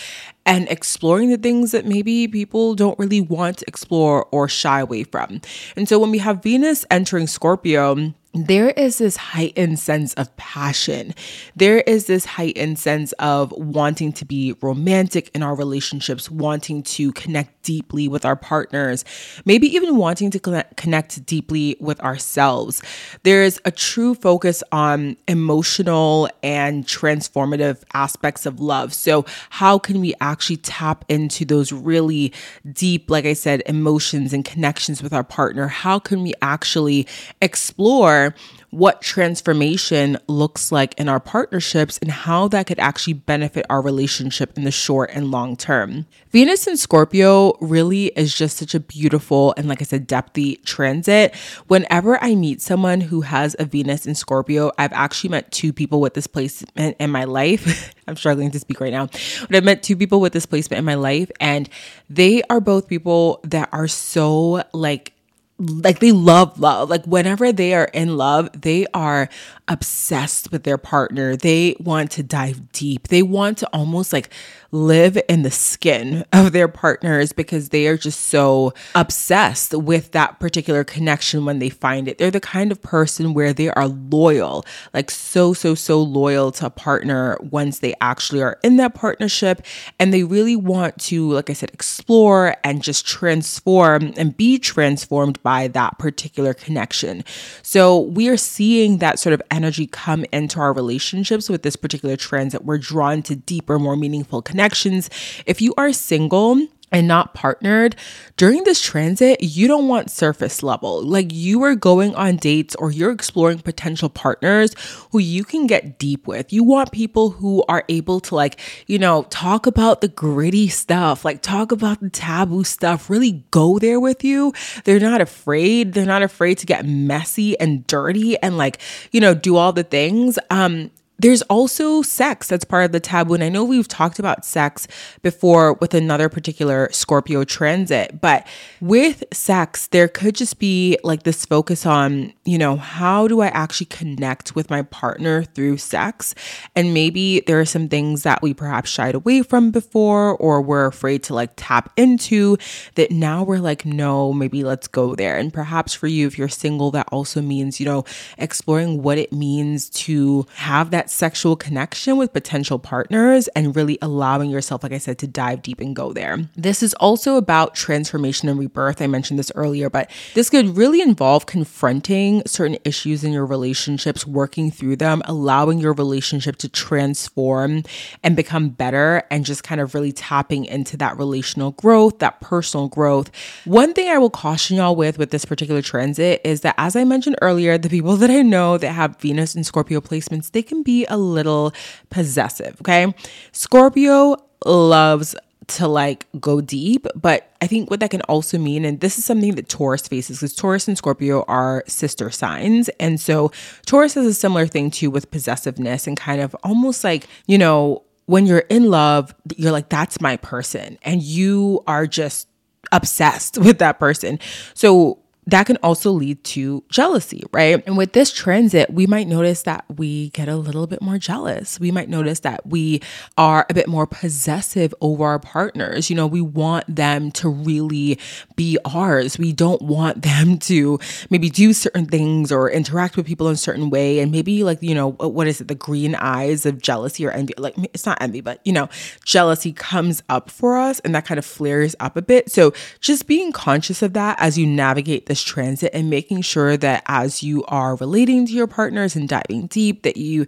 [0.47, 5.03] and exploring the things that maybe people don't really want to explore or shy away
[5.03, 5.41] from.
[5.75, 8.15] And so when we have Venus entering Scorpio,
[8.45, 11.15] there is this heightened sense of passion.
[11.55, 17.13] There is this heightened sense of wanting to be romantic in our relationships, wanting to
[17.13, 19.05] connect deeply with our partners,
[19.45, 22.83] maybe even wanting to connect deeply with ourselves.
[23.23, 28.93] There is a true focus on emotional and transformative aspects of love.
[28.93, 32.33] So, how can we actually tap into those really
[32.73, 35.69] deep, like I said, emotions and connections with our partner?
[35.69, 37.07] How can we actually
[37.41, 38.26] explore?
[38.71, 44.57] What transformation looks like in our partnerships and how that could actually benefit our relationship
[44.57, 46.07] in the short and long term.
[46.31, 51.35] Venus in Scorpio really is just such a beautiful and, like I said, depthy transit.
[51.69, 56.01] Whenever I meet someone who has a Venus in Scorpio, I've actually met two people
[56.01, 57.95] with this placement in my life.
[58.07, 60.85] I'm struggling to speak right now, but I've met two people with this placement in
[60.85, 61.69] my life, and
[62.11, 65.13] they are both people that are so like
[65.59, 66.91] like they love love.
[66.91, 69.29] Like whenever they are in love, they are
[69.69, 71.37] obsessed with their partner.
[71.37, 73.09] They want to dive deep.
[73.09, 74.31] They want to almost like
[74.71, 80.39] live in the skin of their partners because they are just so obsessed with that
[80.39, 82.19] particular connection when they find it.
[82.19, 86.67] They're the kind of person where they are loyal, like so, so, so loyal to
[86.67, 89.63] a partner once they actually are in that partnership.
[89.99, 95.43] And they really want to, like I said, explore and just transform and be transformed
[95.47, 97.23] by that particular connection.
[97.63, 102.17] So we are seeing that sort of energy come into our relationships with this particular
[102.17, 102.65] transit.
[102.65, 105.09] We're drawn to deeper, more meaningful connections.
[105.47, 107.95] If you are single, and not partnered
[108.39, 111.03] during this transit, you don't want surface level.
[111.03, 114.75] Like you are going on dates or you're exploring potential partners
[115.13, 116.55] who you can get deep with.
[116.55, 121.23] You want people who are able to, like, you know, talk about the gritty stuff,
[121.23, 124.55] like talk about the taboo stuff, really go there with you.
[124.85, 125.93] They're not afraid.
[125.93, 128.81] They're not afraid to get messy and dirty and, like,
[129.13, 130.39] you know, do all the things.
[130.49, 133.35] Um, there's also sex that's part of the taboo.
[133.35, 134.87] And I know we've talked about sex
[135.23, 138.47] before with another particular Scorpio transit, but
[138.81, 143.49] with sex, there could just be like this focus on, you know, how do I
[143.49, 146.35] actually connect with my partner through sex?
[146.75, 150.87] And maybe there are some things that we perhaps shied away from before or we're
[150.87, 152.57] afraid to like tap into
[152.95, 155.37] that now we're like, no, maybe let's go there.
[155.37, 158.05] And perhaps for you, if you're single, that also means, you know,
[158.37, 163.97] exploring what it means to have that that sexual connection with potential partners and really
[164.03, 166.39] allowing yourself, like I said, to dive deep and go there.
[166.57, 169.01] This is also about transformation and rebirth.
[169.01, 174.27] I mentioned this earlier, but this could really involve confronting certain issues in your relationships,
[174.27, 177.85] working through them, allowing your relationship to transform
[178.25, 182.89] and become better, and just kind of really tapping into that relational growth, that personal
[182.89, 183.31] growth.
[183.65, 187.05] One thing I will caution y'all with with this particular transit is that, as I
[187.05, 190.83] mentioned earlier, the people that I know that have Venus and Scorpio placements, they can
[190.83, 191.73] be a little
[192.11, 193.15] possessive, okay?
[193.53, 195.37] Scorpio loves
[195.69, 199.25] to like go deep, but I think what that can also mean, and this is
[199.25, 202.89] something that Taurus faces, because Taurus and Scorpio are sister signs.
[203.01, 203.51] And so
[203.85, 208.03] Taurus has a similar thing too with possessiveness and kind of almost like, you know,
[208.27, 210.99] when you're in love, you're like, that's my person.
[211.03, 212.49] And you are just
[212.93, 214.39] obsessed with that person.
[214.75, 217.83] So that can also lead to jealousy, right?
[217.87, 221.79] And with this transit, we might notice that we get a little bit more jealous.
[221.79, 223.01] We might notice that we
[223.39, 226.11] are a bit more possessive over our partners.
[226.11, 228.19] You know, we want them to really
[228.57, 229.39] be ours.
[229.39, 230.99] We don't want them to
[231.31, 234.19] maybe do certain things or interact with people in a certain way.
[234.19, 235.69] And maybe, like, you know, what is it?
[235.69, 237.55] The green eyes of jealousy or envy.
[237.57, 238.89] Like, it's not envy, but, you know,
[239.25, 242.51] jealousy comes up for us and that kind of flares up a bit.
[242.51, 246.79] So just being conscious of that as you navigate the this transit and making sure
[246.79, 250.47] that as you are relating to your partners and diving deep, that you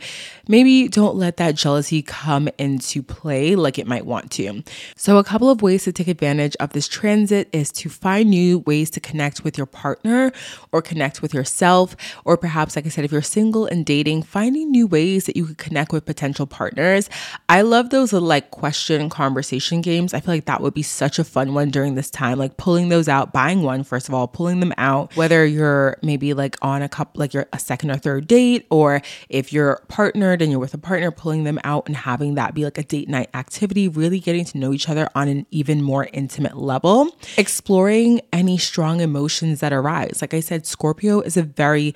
[0.49, 4.63] maybe don't let that jealousy come into play like it might want to.
[4.97, 8.61] So, a couple of ways to take advantage of this transit is to find new
[8.61, 10.33] ways to connect with your partner
[10.73, 14.71] or connect with yourself, or perhaps, like I said, if you're single and dating, finding
[14.71, 17.11] new ways that you could connect with potential partners.
[17.51, 20.15] I love those little like question conversation games.
[20.15, 22.89] I feel like that would be such a fun one during this time, like pulling
[22.89, 26.81] those out, buying one, first of all, pulling them out, whether you're maybe like on
[26.81, 30.61] a couple, like you're a second or third date, or if you're partnered and you're
[30.61, 33.89] with a partner, pulling them out and having that be like a date night activity,
[33.89, 39.01] really getting to know each other on an even more intimate level, exploring any strong
[39.01, 40.19] emotions that arise.
[40.21, 41.95] Like I said, Scorpio is a very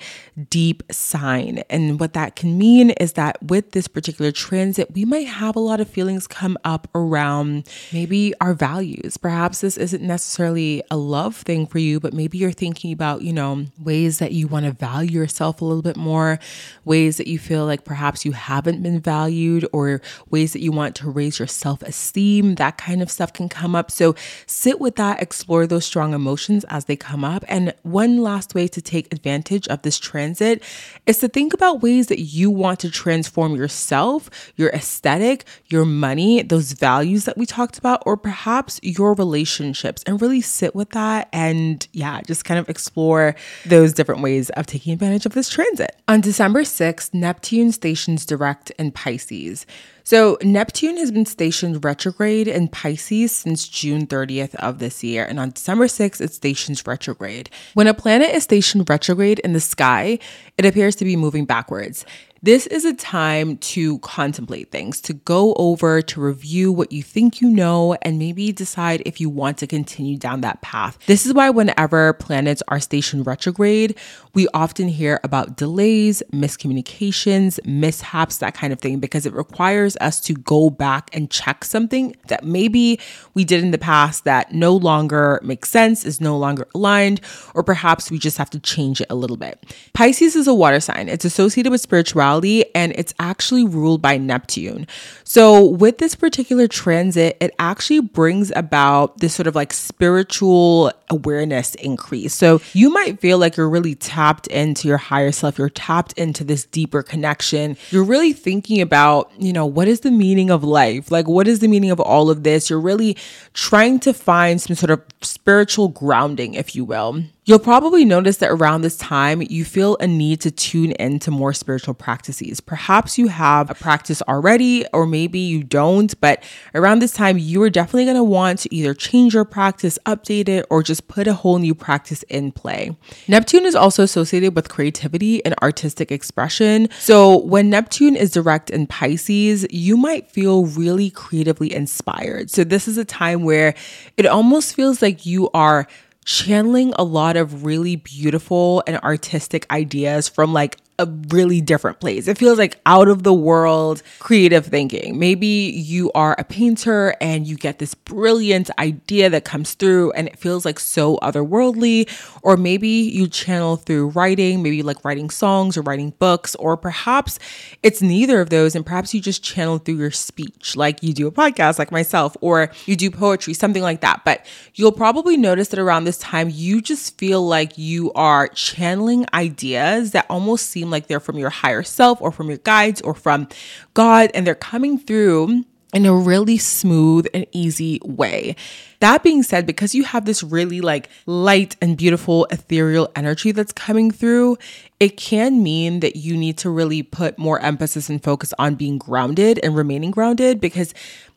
[0.49, 1.63] deep sign.
[1.69, 5.59] And what that can mean is that with this particular transit, we might have a
[5.59, 9.15] lot of feelings come up around maybe our values.
[9.15, 13.21] Perhaps this isn't necessarily a love thing for you, but maybe you're thinking thinking about,
[13.21, 16.39] you know, ways that you want to value yourself a little bit more,
[16.85, 20.95] ways that you feel like perhaps you haven't been valued, or ways that you want
[20.95, 23.91] to raise your self esteem, that kind of stuff can come up.
[23.91, 24.15] So
[24.47, 27.45] sit with that, explore those strong emotions as they come up.
[27.47, 30.63] And one last way to take advantage of this transit
[31.05, 36.41] is to think about ways that you want to transform yourself, your aesthetic, your money,
[36.41, 41.29] those values that we talked about, or perhaps your relationships, and really sit with that
[41.31, 45.49] and, yeah, just kind of of explore those different ways of taking advantage of this
[45.49, 45.95] transit.
[46.07, 49.65] On December 6th, Neptune stations direct in Pisces.
[50.05, 55.39] So, Neptune has been stationed retrograde in Pisces since June 30th of this year, and
[55.39, 57.49] on December 6th, it stations retrograde.
[57.73, 60.19] When a planet is stationed retrograde in the sky,
[60.57, 62.05] it appears to be moving backwards.
[62.43, 67.39] This is a time to contemplate things, to go over, to review what you think
[67.39, 70.97] you know, and maybe decide if you want to continue down that path.
[71.05, 73.97] This is why, whenever planets are stationed retrograde,
[74.33, 80.19] we often hear about delays, miscommunications, mishaps, that kind of thing, because it requires us
[80.19, 82.99] to go back and check something that maybe
[83.35, 87.21] we did in the past that no longer makes sense, is no longer aligned,
[87.55, 89.65] or perhaps we just have to change it a little bit.
[89.93, 94.87] Pisces is a water sign, it's associated with spirituality and it's actually ruled by Neptune.
[95.23, 101.75] So, with this particular transit, it actually brings about this sort of like spiritual awareness
[101.75, 102.33] increase.
[102.33, 106.43] So, you might feel like you're really tapped into your higher self, you're tapped into
[106.43, 107.77] this deeper connection.
[107.91, 111.11] You're really thinking about, you know, what is the meaning of life?
[111.11, 112.69] Like, what is the meaning of all of this?
[112.69, 113.17] You're really
[113.53, 117.23] trying to find some sort of spiritual grounding, if you will.
[117.45, 121.51] You'll probably notice that around this time, you feel a need to tune into more
[121.51, 122.61] spiritual practices.
[122.61, 126.41] Perhaps you have a practice already, or maybe you don't, but
[126.73, 130.47] around this time, you are definitely going to want to either change your practice, update
[130.47, 132.95] it, or just put a whole new practice in play.
[133.27, 136.87] Neptune is also associated with creativity and artistic expression.
[136.99, 142.49] So when Neptune is direct in Pisces, you might feel really creatively inspired.
[142.51, 143.75] So this is a time where
[144.15, 145.89] it almost feels like you are
[146.23, 152.27] channeling a lot of really beautiful and artistic ideas from like a really different place.
[152.27, 155.17] It feels like out of the world creative thinking.
[155.17, 160.27] Maybe you are a painter and you get this brilliant idea that comes through and
[160.27, 162.07] it feels like so otherworldly.
[162.43, 167.39] Or maybe you channel through writing, maybe like writing songs or writing books, or perhaps
[167.81, 168.75] it's neither of those.
[168.75, 172.37] And perhaps you just channel through your speech, like you do a podcast like myself,
[172.39, 174.23] or you do poetry, something like that.
[174.23, 179.25] But you'll probably notice that around this time, you just feel like you are channeling
[179.33, 183.01] ideas that almost seem seem like they're from your higher self or from your guides
[183.01, 183.47] or from
[183.93, 188.55] God, and they're coming through in a really smooth and easy way.
[188.99, 193.71] That being said, because you have this really like light and beautiful ethereal energy that's
[193.71, 194.57] coming through,
[194.99, 198.97] it can mean that you need to really put more emphasis and focus on being
[198.97, 200.93] grounded and remaining grounded because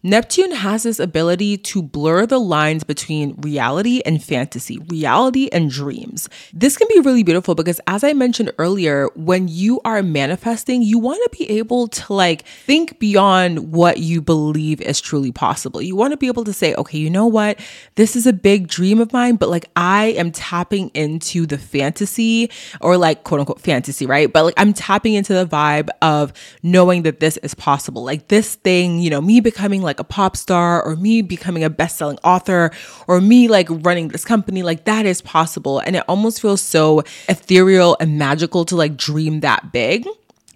[0.07, 6.29] Neptune has this ability to blur the lines between reality and fantasy, reality and dreams.
[6.53, 11.01] This can be really beautiful because, as I mentioned earlier, when you are manifesting, you
[11.01, 15.83] want to be able to like think beyond what you believe is truly possible.
[15.83, 17.59] You want to be able to say, okay, you know what?
[17.97, 22.49] This is a big dream of mine, but like I am tapping into the fantasy
[22.81, 24.33] or like quote unquote fantasy, right?
[24.33, 28.05] But like I'm tapping into the vibe of knowing that this is possible.
[28.05, 31.71] Like this thing, you know, me becoming like a pop star or me becoming a
[31.71, 32.71] best-selling author
[33.07, 35.79] or me like running this company, like that is possible.
[35.81, 40.07] And it almost feels so ethereal and magical to like dream that big.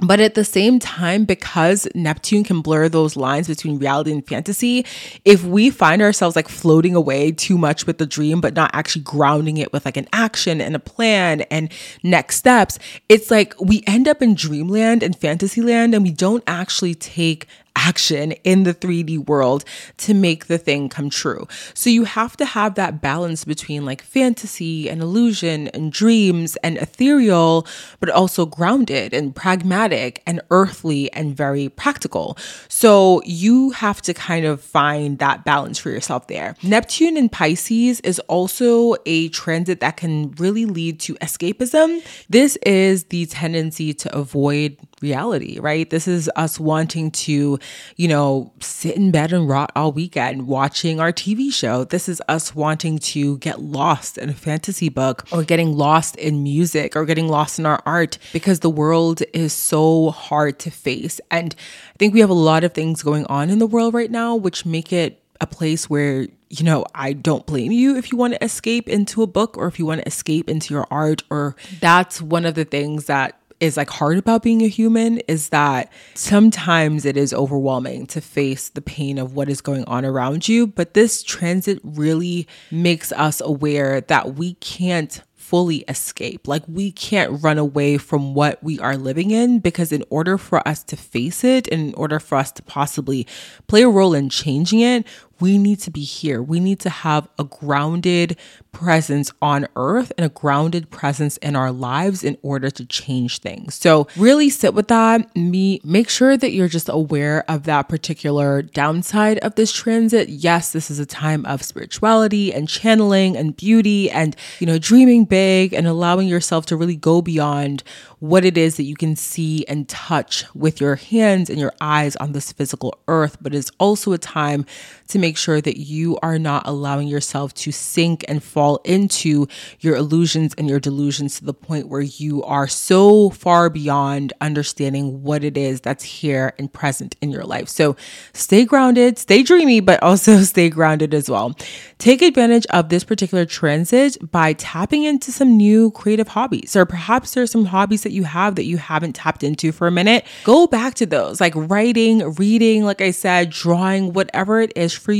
[0.03, 4.87] But at the same time, because Neptune can blur those lines between reality and fantasy,
[5.25, 9.03] if we find ourselves like floating away too much with the dream, but not actually
[9.03, 11.71] grounding it with like an action and a plan and
[12.03, 12.79] next steps,
[13.11, 18.33] it's like we end up in dreamland and fantasyland and we don't actually take action
[18.45, 19.65] in the 3D world
[19.99, 21.47] to make the thing come true.
[21.75, 26.77] So you have to have that balance between like fantasy and illusion and dreams and
[26.79, 27.67] ethereal,
[27.99, 32.37] but also grounded and pragmatic and earthly and very practical.
[32.69, 36.57] So you have to kind of find that balance for yourself there.
[36.63, 42.03] Neptune in Pisces is also a transit that can really lead to escapism.
[42.29, 45.89] This is the tendency to avoid reality, right?
[45.89, 47.59] This is us wanting to,
[47.97, 51.85] you know, sit in bed and rot all weekend watching our TV show.
[51.85, 56.43] This is us wanting to get lost in a fantasy book or getting lost in
[56.43, 61.21] music or getting lost in our art because the world is so hard to face.
[61.31, 61.55] And
[61.95, 64.37] I think we have a lot of things going on in the world right now,
[64.37, 68.35] which make it a place where you know, I don't blame you if you want
[68.35, 71.55] to escape into a book or if you want to escape into your art, or
[71.79, 75.93] that's one of the things that is like hard about being a human is that
[76.15, 80.67] sometimes it is overwhelming to face the pain of what is going on around you.
[80.67, 86.47] But this transit really makes us aware that we can't fully escape.
[86.47, 90.67] Like we can't run away from what we are living in because in order for
[90.67, 93.27] us to face it, and in order for us to possibly
[93.67, 95.05] play a role in changing it,
[95.41, 96.43] we need to be here.
[96.43, 98.37] We need to have a grounded
[98.73, 103.75] presence on earth and a grounded presence in our lives in order to change things.
[103.75, 105.35] So really sit with that.
[105.37, 110.29] Me make sure that you're just aware of that particular downside of this transit.
[110.29, 115.25] Yes, this is a time of spirituality and channeling and beauty and you know dreaming
[115.25, 117.83] big and allowing yourself to really go beyond
[118.21, 122.17] what it is that you can see and touch with your hands and your eyes
[122.17, 124.65] on this physical earth, but it's also a time
[125.09, 129.47] to make sure that you are not allowing yourself to sink and fall into
[129.81, 135.23] your illusions and your delusions to the point where you are so far beyond understanding
[135.23, 137.69] what it is that's here and present in your life.
[137.69, 137.97] So
[138.33, 141.55] stay grounded, stay dreamy, but also stay grounded as well.
[141.99, 147.35] Take advantage of this particular transit by tapping into some new creative hobbies, or perhaps
[147.35, 150.25] there's some hobbies that you have that you haven't tapped into for a minute.
[150.45, 155.13] Go back to those, like writing, reading, like I said, drawing, whatever it is for
[155.13, 155.20] you,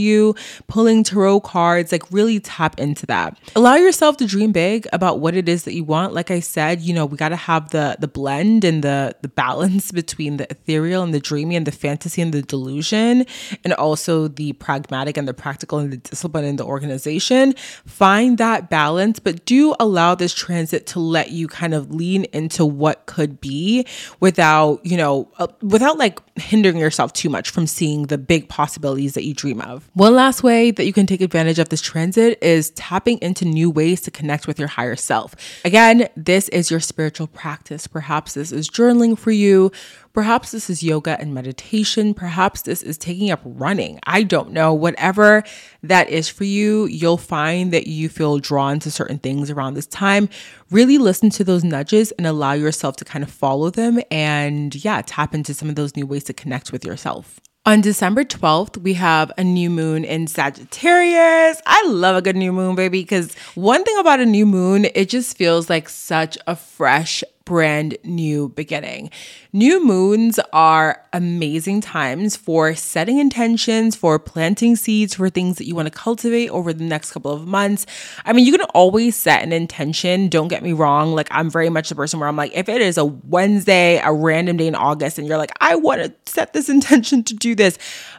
[0.67, 3.39] pulling tarot cards, like really tap into that.
[3.57, 6.15] Allow yourself to dream big about what it is that you want.
[6.15, 9.29] Like I said, you know, we got to have the the blend and the the
[9.29, 13.27] balance between the ethereal and the dreamy and the fantasy and the delusion
[13.65, 17.55] and also the pragmatic and the practical and the discipline and the organization.
[17.87, 22.65] Find that balance, but do allow this transit to let you kind of lean into
[22.65, 23.87] what could be
[24.21, 29.15] without, you know, uh, without like hindering yourself too much from seeing the big possibilities
[29.15, 29.80] that you dream of.
[29.95, 33.71] One last way that you can take advantage of this transit is tapping into new
[33.71, 35.35] ways to connect with your higher self.
[35.65, 37.87] Again, this is your spiritual practice.
[37.87, 39.73] Perhaps this is journaling for you,
[40.13, 42.15] Perhaps this is yoga and meditation.
[42.15, 44.01] Perhaps this is taking up running.
[44.07, 44.75] I don't know.
[44.75, 45.45] Whatever
[45.85, 49.87] that is for you, you'll find that you feel drawn to certain things around this
[49.87, 50.29] time.
[50.71, 55.01] Really listen to those nudges and allow yourself to kind of follow them and, yeah,
[55.07, 57.39] tap into some of those new ways to connect with yourself.
[57.67, 61.61] On December 12th, we have a new moon in Sagittarius.
[61.67, 65.11] I love a good new moon, baby, because one thing about a new moon, it
[65.11, 69.11] just feels like such a fresh brand new beginning.
[69.53, 75.75] New moons are amazing times for setting intentions, for planting seeds for things that you
[75.75, 77.87] want to cultivate over the next couple of months.
[78.25, 80.29] I mean, you can always set an intention.
[80.29, 81.13] Don't get me wrong.
[81.13, 84.13] Like, I'm very much the person where I'm like, if it is a Wednesday, a
[84.13, 87.57] random day in August, and you're like, I want to set this intention to do
[87.57, 87.79] this,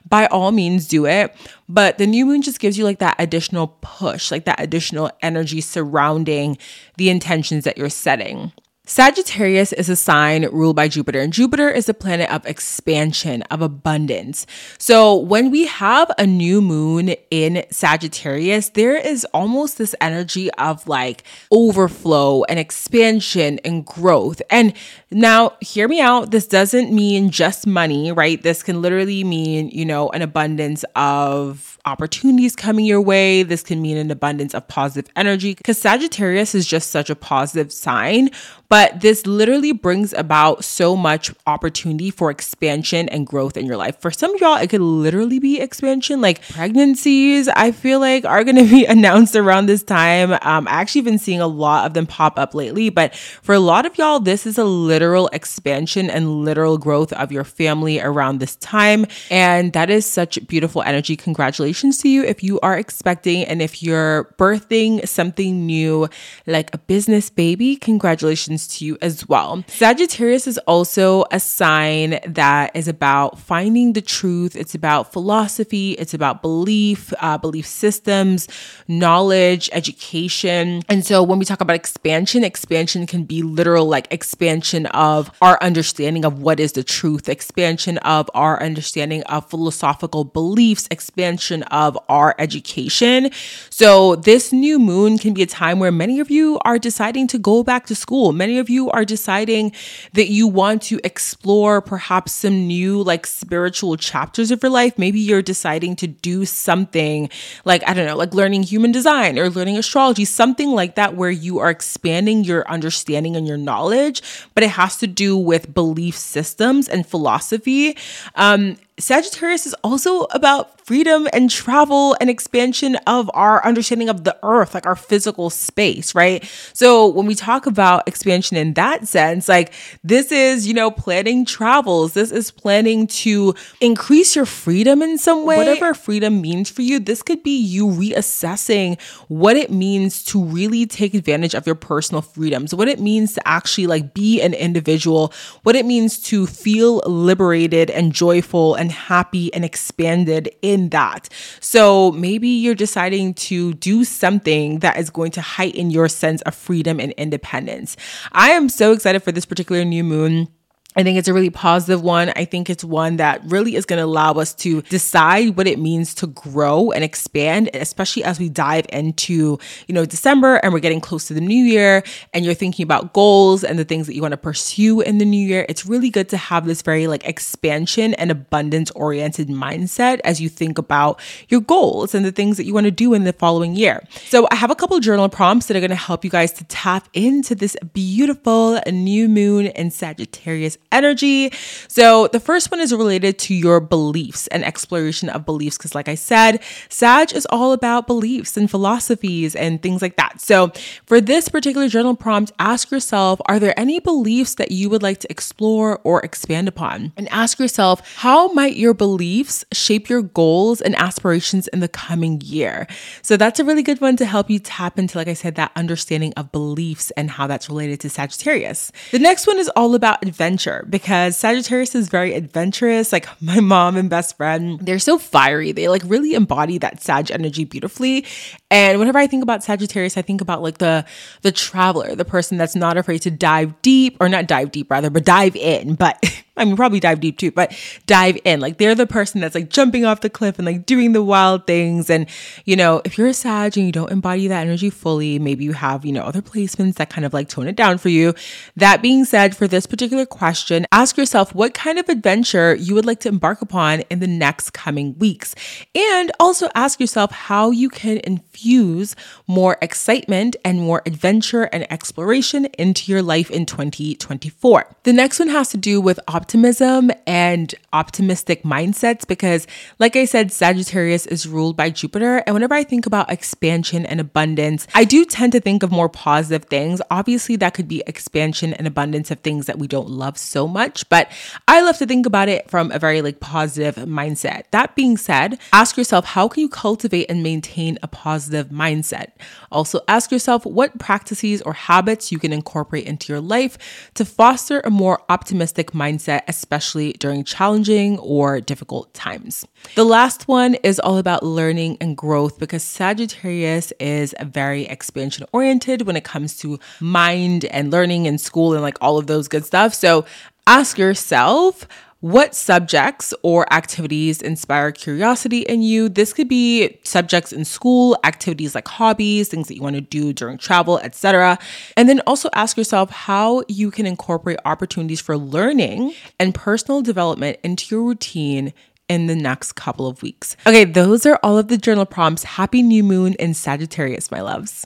[0.09, 1.33] by all means, do it.
[1.69, 5.61] But the new moon just gives you like that additional push, like that additional energy
[5.61, 6.57] surrounding
[6.97, 8.51] the intentions that you're setting.
[8.91, 13.61] Sagittarius is a sign ruled by Jupiter, and Jupiter is a planet of expansion, of
[13.61, 14.45] abundance.
[14.79, 20.85] So, when we have a new moon in Sagittarius, there is almost this energy of
[20.89, 21.23] like
[21.53, 24.41] overflow and expansion and growth.
[24.49, 24.73] And
[25.13, 26.31] now, hear me out.
[26.31, 28.41] This doesn't mean just money, right?
[28.41, 33.43] This can literally mean, you know, an abundance of opportunities coming your way.
[33.43, 37.73] This can mean an abundance of positive energy because Sagittarius is just such a positive
[37.73, 38.29] sign.
[38.69, 43.99] But this literally brings about so much opportunity for expansion and growth in your life.
[43.99, 48.45] For some of y'all, it could literally be expansion, like pregnancies, I feel like are
[48.45, 50.31] going to be announced around this time.
[50.41, 53.59] Um, I actually been seeing a lot of them pop up lately, but for a
[53.59, 54.63] lot of y'all, this is a
[55.01, 59.03] literal expansion and literal growth of your family around this time.
[59.31, 61.15] And that is such beautiful energy.
[61.15, 66.07] Congratulations to you if you are expecting and if you're birthing something new,
[66.45, 69.63] like a business baby, congratulations to you as well.
[69.65, 74.55] Sagittarius is also a sign that is about finding the truth.
[74.55, 75.93] It's about philosophy.
[75.93, 78.47] It's about belief, uh, belief systems,
[78.87, 80.83] knowledge, education.
[80.87, 85.57] And so when we talk about expansion, expansion can be literal, like expansion of our
[85.61, 91.97] understanding of what is the truth, expansion of our understanding of philosophical beliefs, expansion of
[92.09, 93.31] our education.
[93.69, 97.37] So this new moon can be a time where many of you are deciding to
[97.37, 98.31] go back to school.
[98.31, 99.73] Many of you are deciding
[100.13, 104.97] that you want to explore perhaps some new like spiritual chapters of your life.
[104.97, 107.29] Maybe you're deciding to do something
[107.65, 111.29] like, I don't know, like learning human design or learning astrology, something like that, where
[111.29, 114.21] you are expanding your understanding and your knowledge,
[114.53, 117.95] but it has to do with belief systems and philosophy.
[118.33, 124.37] Um, Sagittarius is also about freedom and travel and expansion of our understanding of the
[124.43, 126.43] earth, like our physical space, right?
[126.73, 129.73] So when we talk about expansion in that sense, like
[130.03, 135.45] this is, you know, planning travels, this is planning to increase your freedom in some
[135.45, 135.57] way.
[135.57, 140.85] Whatever freedom means for you, this could be you reassessing what it means to really
[140.85, 145.31] take advantage of your personal freedoms, what it means to actually like be an individual,
[145.63, 151.29] what it means to feel liberated and joyful and happy and expanded in that.
[151.59, 156.55] So maybe you're deciding to do something that is going to heighten your sense of
[156.55, 157.95] freedom and independence.
[158.31, 160.47] I am so excited for this particular new moon
[160.93, 162.33] I think it's a really positive one.
[162.35, 165.79] I think it's one that really is going to allow us to decide what it
[165.79, 170.79] means to grow and expand, especially as we dive into, you know, December and we're
[170.79, 174.15] getting close to the new year and you're thinking about goals and the things that
[174.15, 175.65] you want to pursue in the new year.
[175.69, 180.49] It's really good to have this very like expansion and abundance oriented mindset as you
[180.49, 183.77] think about your goals and the things that you want to do in the following
[183.77, 184.03] year.
[184.25, 186.65] So I have a couple journal prompts that are going to help you guys to
[186.65, 191.51] tap into this beautiful new moon in Sagittarius energy.
[191.87, 195.77] So the first one is related to your beliefs and exploration of beliefs.
[195.77, 200.41] Because, like I said, Sag is all about beliefs and philosophies and things like that.
[200.41, 200.71] So
[201.05, 205.19] for this particular journal prompt, ask yourself Are there any beliefs that you would like
[205.19, 207.13] to explore or expand upon?
[207.17, 212.41] And ask yourself, How might your beliefs shape your goals and aspirations in the coming
[212.41, 212.87] year?
[213.21, 215.71] So that's a really good one to help you tap into, like I said, that
[215.75, 218.91] understanding of beliefs and how that's related to Sagittarius.
[219.11, 223.11] The next one is all about adventure because Sagittarius is very adventurous.
[223.11, 225.71] Like my mom and best friend, they're so fiery.
[225.71, 228.25] They like really embody that Sag energy beautifully.
[228.69, 231.05] And whenever I think about Sagittarius, I think about like the
[231.41, 235.09] the traveler, the person that's not afraid to dive deep or not dive deep rather,
[235.09, 235.95] but dive in.
[235.95, 236.23] But
[236.57, 237.73] I mean, probably dive deep too, but
[238.07, 238.59] dive in.
[238.59, 241.65] Like they're the person that's like jumping off the cliff and like doing the wild
[241.65, 242.09] things.
[242.09, 242.27] And,
[242.65, 245.71] you know, if you're a Sag and you don't embody that energy fully, maybe you
[245.71, 248.33] have, you know, other placements that kind of like tone it down for you.
[248.75, 253.05] That being said, for this particular question, ask yourself what kind of adventure you would
[253.05, 255.55] like to embark upon in the next coming weeks.
[255.95, 259.15] And also ask yourself how you can infuse
[259.47, 264.95] more excitement and more adventure and exploration into your life in 2024.
[265.03, 269.67] The next one has to do with optimism and optimistic mindsets because,
[269.99, 272.37] like I said, Sagittarius is ruled by Jupiter.
[272.47, 276.09] And whenever I think about expansion and abundance, I do tend to think of more
[276.09, 276.99] positive things.
[277.11, 281.07] Obviously, that could be expansion and abundance of things that we don't love so much,
[281.09, 281.31] but
[281.67, 284.63] I love to think about it from a very like positive mindset.
[284.71, 289.27] That being said, ask yourself how can you cultivate and maintain a positive mindset?
[289.71, 294.79] Also, ask yourself what practices or habits you can incorporate into your life to foster
[294.79, 299.65] a more optimistic mindset mindset, especially during challenging or difficult times.
[299.95, 306.03] The last one is all about learning and growth because Sagittarius is very expansion oriented
[306.03, 309.65] when it comes to mind and learning and school and like all of those good
[309.65, 309.93] stuff.
[309.93, 310.25] So
[310.67, 311.87] ask yourself,
[312.21, 316.07] what subjects or activities inspire curiosity in you?
[316.07, 320.31] This could be subjects in school, activities like hobbies, things that you want to do
[320.31, 321.57] during travel, etc.
[321.97, 327.57] And then also ask yourself how you can incorporate opportunities for learning and personal development
[327.63, 328.71] into your routine
[329.09, 330.55] in the next couple of weeks.
[330.65, 332.43] Okay, those are all of the journal prompts.
[332.43, 334.85] Happy new moon in Sagittarius, my loves.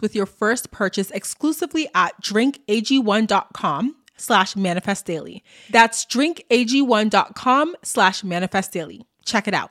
[0.00, 5.42] with your first purchase exclusively at drinkag1.com slash manifest daily.
[5.70, 9.06] That's drinkag1.com slash manifest daily.
[9.24, 9.70] Check it out.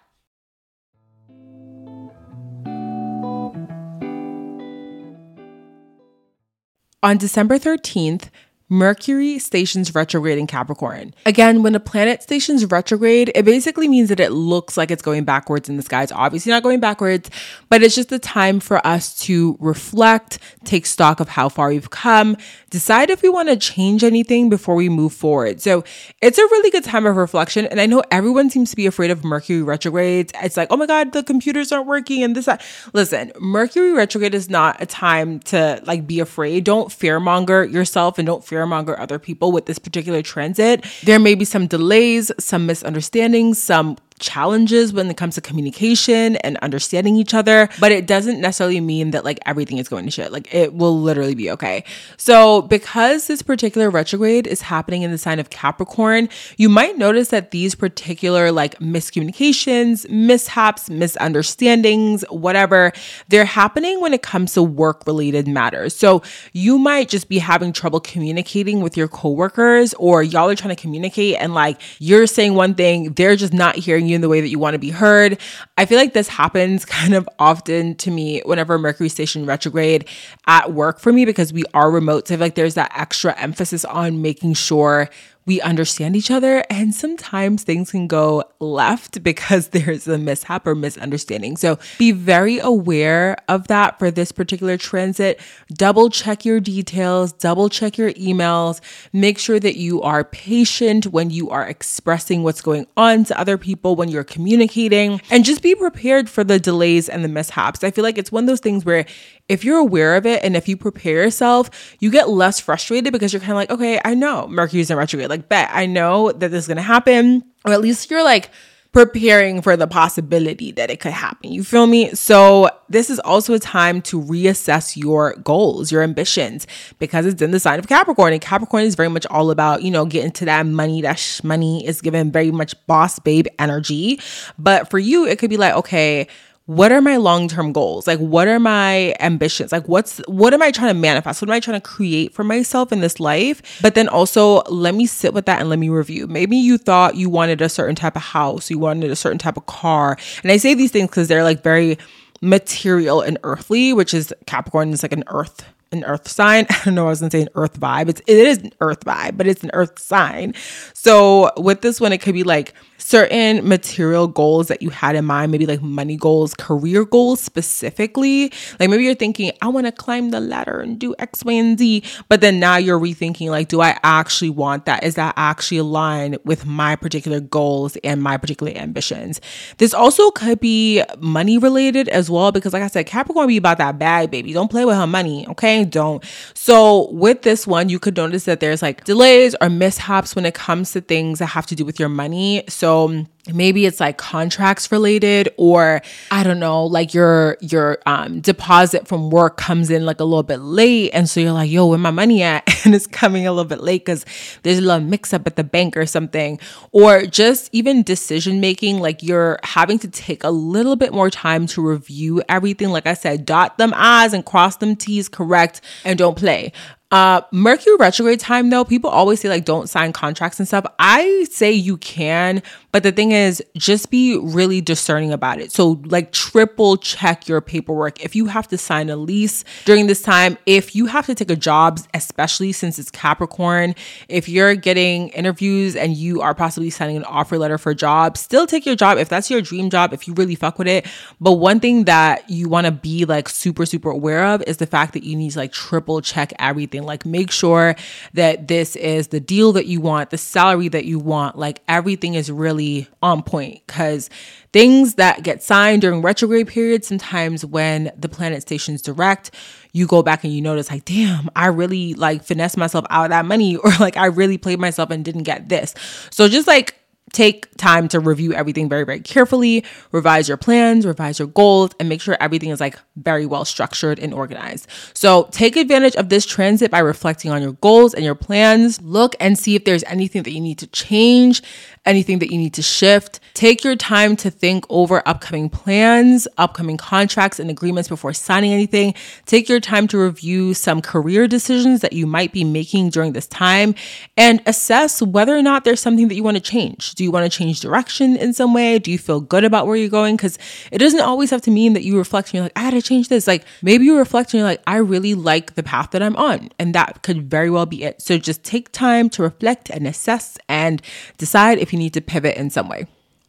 [7.04, 8.30] On December 13th,
[8.70, 11.14] Mercury stations retrograde in Capricorn.
[11.26, 15.24] Again, when a planet stations retrograde, it basically means that it looks like it's going
[15.24, 16.04] backwards in the sky.
[16.04, 17.30] It's obviously not going backwards,
[17.70, 21.90] but it's just a time for us to reflect, take stock of how far we've
[21.90, 22.36] come,
[22.70, 25.62] decide if we want to change anything before we move forward.
[25.62, 25.84] So
[26.22, 27.66] it's a really good time of reflection.
[27.66, 30.34] And I know everyone seems to be afraid of Mercury retrogrades.
[30.44, 32.46] It's like, oh my God, the computers aren't working and this.
[32.46, 32.62] That.
[32.94, 36.66] Listen, Mercury retrograde is not a time to like be afraid.
[36.66, 40.86] Don't fearmonger yourself and don't fear fearmonger other people with this particular transit.
[41.04, 46.58] There may be some delays, some misunderstandings, some challenges when it comes to communication and
[46.58, 50.32] understanding each other, but it doesn't necessarily mean that like everything is going to shit.
[50.32, 51.84] Like it will literally be okay.
[52.18, 57.30] So, because this particular retrograde is happening in the sign of Capricorn, you might notice
[57.30, 62.92] that these particular like miscommunications, mishaps, misunderstandings, whatever,
[63.30, 65.96] they're happening when it comes to work related matters.
[65.96, 70.76] So, you might just be having trouble communicating with your coworkers or y'all are trying
[70.76, 74.30] to communicate and like you're saying one thing, they're just not hearing you in the
[74.30, 75.38] way that you want to be heard.
[75.78, 80.08] I feel like this happens kind of often to me whenever Mercury station retrograde
[80.48, 82.28] at work for me because we are remote.
[82.28, 85.10] So I feel like there's that extra emphasis on making sure
[85.48, 86.64] we understand each other.
[86.70, 91.58] And sometimes things can go left because there's a mishap or misunderstanding.
[91.58, 95.40] So be very aware of that for this particular transit.
[95.74, 98.82] Double check your details, double check your emails.
[99.14, 103.58] Make sure that you are patient when you are expressing what's going on to other
[103.58, 107.84] people, when you're communicating, and just be prepared for the delays and the mishaps.
[107.84, 109.06] I feel like it's one of those things where
[109.50, 113.34] if you're aware of it and if you prepare yourself, you get less frustrated because
[113.34, 115.30] you're kind of like, okay, I know Mercury's in retrograde.
[115.30, 117.44] Like, bet I know that this is going to happen.
[117.66, 118.50] Or at least you're like,
[118.98, 121.52] preparing for the possibility that it could happen.
[121.52, 122.16] You feel me?
[122.16, 126.66] So, this is also a time to reassess your goals, your ambitions,
[126.98, 128.34] because it's in the sign of Capricorn.
[128.34, 131.02] And Capricorn is very much all about, you know, getting to that money.
[131.02, 134.20] That sh- money is given very much boss babe energy.
[134.58, 136.28] But for you, it could be like, okay,
[136.68, 138.08] what are my long-term goals?
[138.08, 139.72] Like what are my ambitions?
[139.72, 141.42] Like what's what am i trying to manifest?
[141.42, 143.80] What am i trying to create for myself in this life?
[143.82, 146.28] But then also let me sit with that and let me review.
[146.28, 149.56] Maybe you thought you wanted a certain type of house you wanted a certain type
[149.56, 150.18] of car.
[150.44, 151.98] And i say these things because they're like very
[152.42, 154.92] material and earthly which is capricorn.
[154.92, 156.66] Is like an earth an earth sign.
[156.70, 158.10] I don't know, I was gonna say an earth vibe.
[158.10, 160.54] It's it is an earth vibe, but it's an earth sign.
[160.94, 162.74] So with this one, it could be like
[163.08, 168.52] certain material goals that you had in mind, maybe like money goals, career goals specifically.
[168.82, 171.80] Like maybe you're thinking, I want to climb the ladder and do X, Y, and
[171.80, 172.04] Z.
[172.28, 175.06] But then now you're rethinking, like, do I actually want that?
[175.06, 179.40] Is that actually aligned with my particular goals and my particular ambitions?
[179.78, 183.78] This also could be money related as well, because like I said, Capricorn be about
[183.78, 184.52] that bag, baby.
[184.52, 185.86] Don't play with her money, okay?
[185.86, 186.22] Don't.
[186.54, 190.56] So with this one, you could notice that there's like delays or mishaps when it
[190.56, 192.66] comes to things that have to do with your money.
[192.68, 198.00] So so um, maybe it's like contracts related or i don't know like your your
[198.06, 201.12] um, deposit from work comes in like a little bit late.
[201.12, 202.68] And so you're like yo where my money at?
[202.88, 204.24] And it's coming a little bit late because
[204.64, 206.58] there's a little mix up at the bank or something.
[206.94, 211.68] Or just even decision making like you're having to take a little bit more time
[211.68, 212.90] to review everything.
[212.90, 216.72] Like i said dot them i's and cross them t's correct and don't play.
[217.10, 220.86] Uh, Mercury retrograde time though, people always say like don't sign contracts and stuff.
[221.00, 223.37] I say you can, but the thing is,
[223.76, 225.72] just be really discerning about it.
[225.72, 228.24] So, like, triple check your paperwork.
[228.24, 231.50] If you have to sign a lease during this time, if you have to take
[231.50, 233.96] a job, especially since it's Capricorn,
[234.28, 238.38] if you're getting interviews and you are possibly signing an offer letter for a job,
[238.38, 241.06] still take your job if that's your dream job, if you really fuck with it.
[241.40, 244.86] But one thing that you want to be like super, super aware of is the
[244.86, 247.04] fact that you need to like triple check everything.
[247.04, 247.96] Like, make sure
[248.34, 252.34] that this is the deal that you want, the salary that you want, like, everything
[252.34, 254.30] is really on point because
[254.74, 259.52] things that get signed during retrograde periods, sometimes when the planet stations direct,
[259.92, 263.30] you go back and you notice, like, damn, I really like finessed myself out of
[263.30, 265.94] that money, or like I really played myself and didn't get this.
[266.32, 266.96] So just like
[267.34, 272.08] take time to review everything very, very carefully, revise your plans, revise your goals, and
[272.08, 274.88] make sure everything is like very well structured and organized.
[275.14, 279.02] So take advantage of this transit by reflecting on your goals and your plans.
[279.02, 281.62] Look and see if there's anything that you need to change
[282.08, 283.40] anything that you need to shift.
[283.54, 289.14] Take your time to think over upcoming plans, upcoming contracts, and agreements before signing anything.
[289.46, 293.48] Take your time to review some career decisions that you might be making during this
[293.48, 293.96] time
[294.38, 297.16] and assess whether or not there's something that you want to change.
[297.16, 299.00] Do you want to change direction in some way?
[299.00, 300.36] Do you feel good about where you're going?
[300.38, 300.58] Because
[300.92, 303.02] it doesn't always have to mean that you reflect and you're like, I had to
[303.02, 303.48] change this.
[303.48, 306.70] Like maybe you reflect and you're like, I really like the path that I'm on.
[306.80, 308.22] And that could very well be it.
[308.22, 311.02] So just take time to reflect and assess and
[311.38, 313.08] decide if you need to pivot in some way.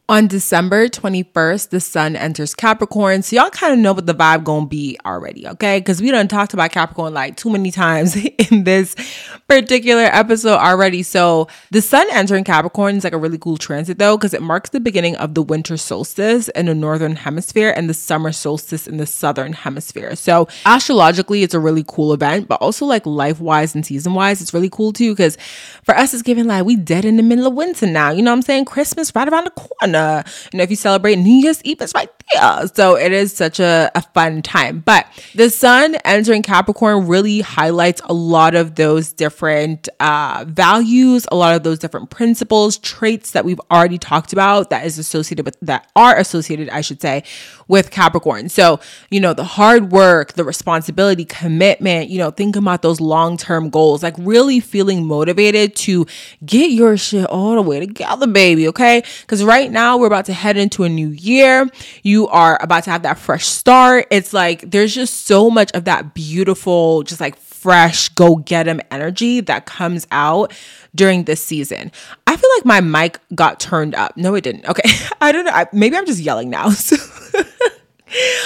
[0.09, 3.21] On December 21st, the sun enters Capricorn.
[3.21, 5.77] So y'all kind of know what the vibe gonna be already, okay?
[5.77, 8.15] Because we done talked about Capricorn like too many times
[8.51, 8.95] in this
[9.47, 11.03] particular episode already.
[11.03, 14.71] So the sun entering Capricorn is like a really cool transit though, because it marks
[14.71, 18.97] the beginning of the winter solstice in the northern hemisphere and the summer solstice in
[18.97, 20.15] the southern hemisphere.
[20.15, 24.71] So astrologically, it's a really cool event, but also like life-wise and season-wise, it's really
[24.71, 25.11] cool too.
[25.11, 25.37] Because
[25.83, 28.09] for us, it's giving like we dead in the middle of winter now.
[28.09, 28.65] You know what I'm saying?
[28.65, 30.23] Christmas right around the corner uh,
[30.53, 32.67] you know, if you celebrate New Year's Eve, it's right there.
[32.67, 34.79] So it is such a, a fun time.
[34.79, 41.35] But the sun entering Capricorn really highlights a lot of those different uh, values, a
[41.35, 45.57] lot of those different principles, traits that we've already talked about that is associated with,
[45.61, 47.23] that are associated, I should say,
[47.67, 48.49] with Capricorn.
[48.49, 53.37] So, you know, the hard work, the responsibility, commitment, you know, think about those long
[53.37, 56.05] term goals, like really feeling motivated to
[56.45, 58.67] get your shit all the way together, baby.
[58.67, 59.03] Okay.
[59.21, 61.69] Because right now we're about to head into a new year.
[62.03, 64.07] You are about to have that fresh start.
[64.11, 68.81] It's like there's just so much of that beautiful, just like fresh, go get them
[68.91, 70.53] energy that comes out
[70.95, 71.91] during this season.
[72.25, 74.15] I feel like my mic got turned up.
[74.17, 74.67] No, it didn't.
[74.67, 74.89] Okay.
[75.21, 75.51] I don't know.
[75.51, 76.69] I, maybe I'm just yelling now.
[76.79, 76.95] So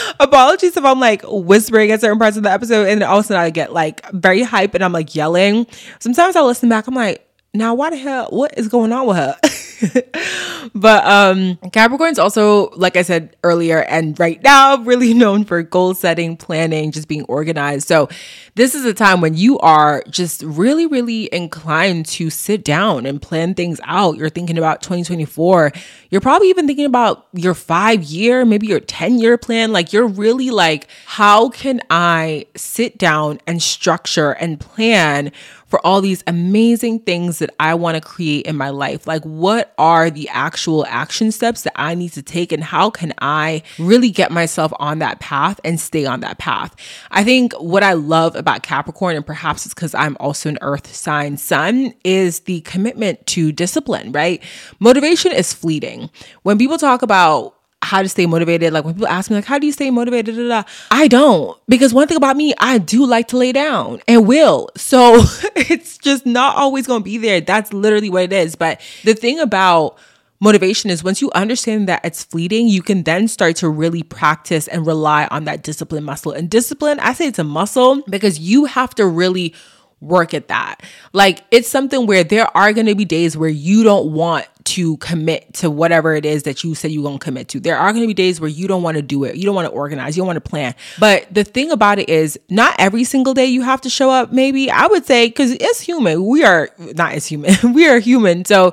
[0.19, 3.27] apologies if I'm like whispering at certain parts of the episode and all of a
[3.29, 5.67] sudden I get like very hype and I'm like yelling.
[5.99, 9.15] Sometimes I listen back, I'm like, now why the hell what is going on with
[9.15, 9.37] her
[10.75, 15.93] but um capricorn's also like i said earlier and right now really known for goal
[15.93, 17.87] setting planning just being organized.
[17.87, 18.09] So
[18.55, 23.21] this is a time when you are just really really inclined to sit down and
[23.21, 24.17] plan things out.
[24.17, 25.71] You're thinking about 2024
[26.09, 29.71] you're probably even thinking about your 5 year maybe your 10 year plan.
[29.71, 35.31] Like you're really like how can i sit down and structure and plan
[35.73, 39.07] for all these amazing things that I want to create in my life.
[39.07, 43.11] Like, what are the actual action steps that I need to take, and how can
[43.17, 46.75] I really get myself on that path and stay on that path?
[47.09, 50.93] I think what I love about Capricorn, and perhaps it's because I'm also an earth
[50.93, 54.43] sign sun, is the commitment to discipline, right?
[54.79, 56.11] Motivation is fleeting.
[56.43, 58.73] When people talk about how to stay motivated.
[58.73, 60.35] Like when people ask me, like, how do you stay motivated?
[60.35, 60.69] Da, da, da.
[60.91, 61.57] I don't.
[61.67, 64.69] Because one thing about me, I do like to lay down and will.
[64.75, 65.15] So
[65.55, 67.41] it's just not always going to be there.
[67.41, 68.55] That's literally what it is.
[68.55, 69.97] But the thing about
[70.39, 74.67] motivation is once you understand that it's fleeting, you can then start to really practice
[74.67, 76.31] and rely on that discipline muscle.
[76.31, 79.53] And discipline, I say it's a muscle because you have to really
[80.03, 80.81] work at that.
[81.13, 84.97] Like it's something where there are going to be days where you don't want to
[84.97, 87.59] commit to whatever it is that you said you're going to commit to.
[87.59, 89.35] There are going to be days where you don't want to do it.
[89.35, 90.15] You don't want to organize.
[90.15, 90.75] You don't want to plan.
[90.99, 94.31] But the thing about it is not every single day you have to show up.
[94.31, 96.25] Maybe I would say, cause it's human.
[96.25, 97.55] We are not as human.
[97.73, 98.45] we are human.
[98.45, 98.71] So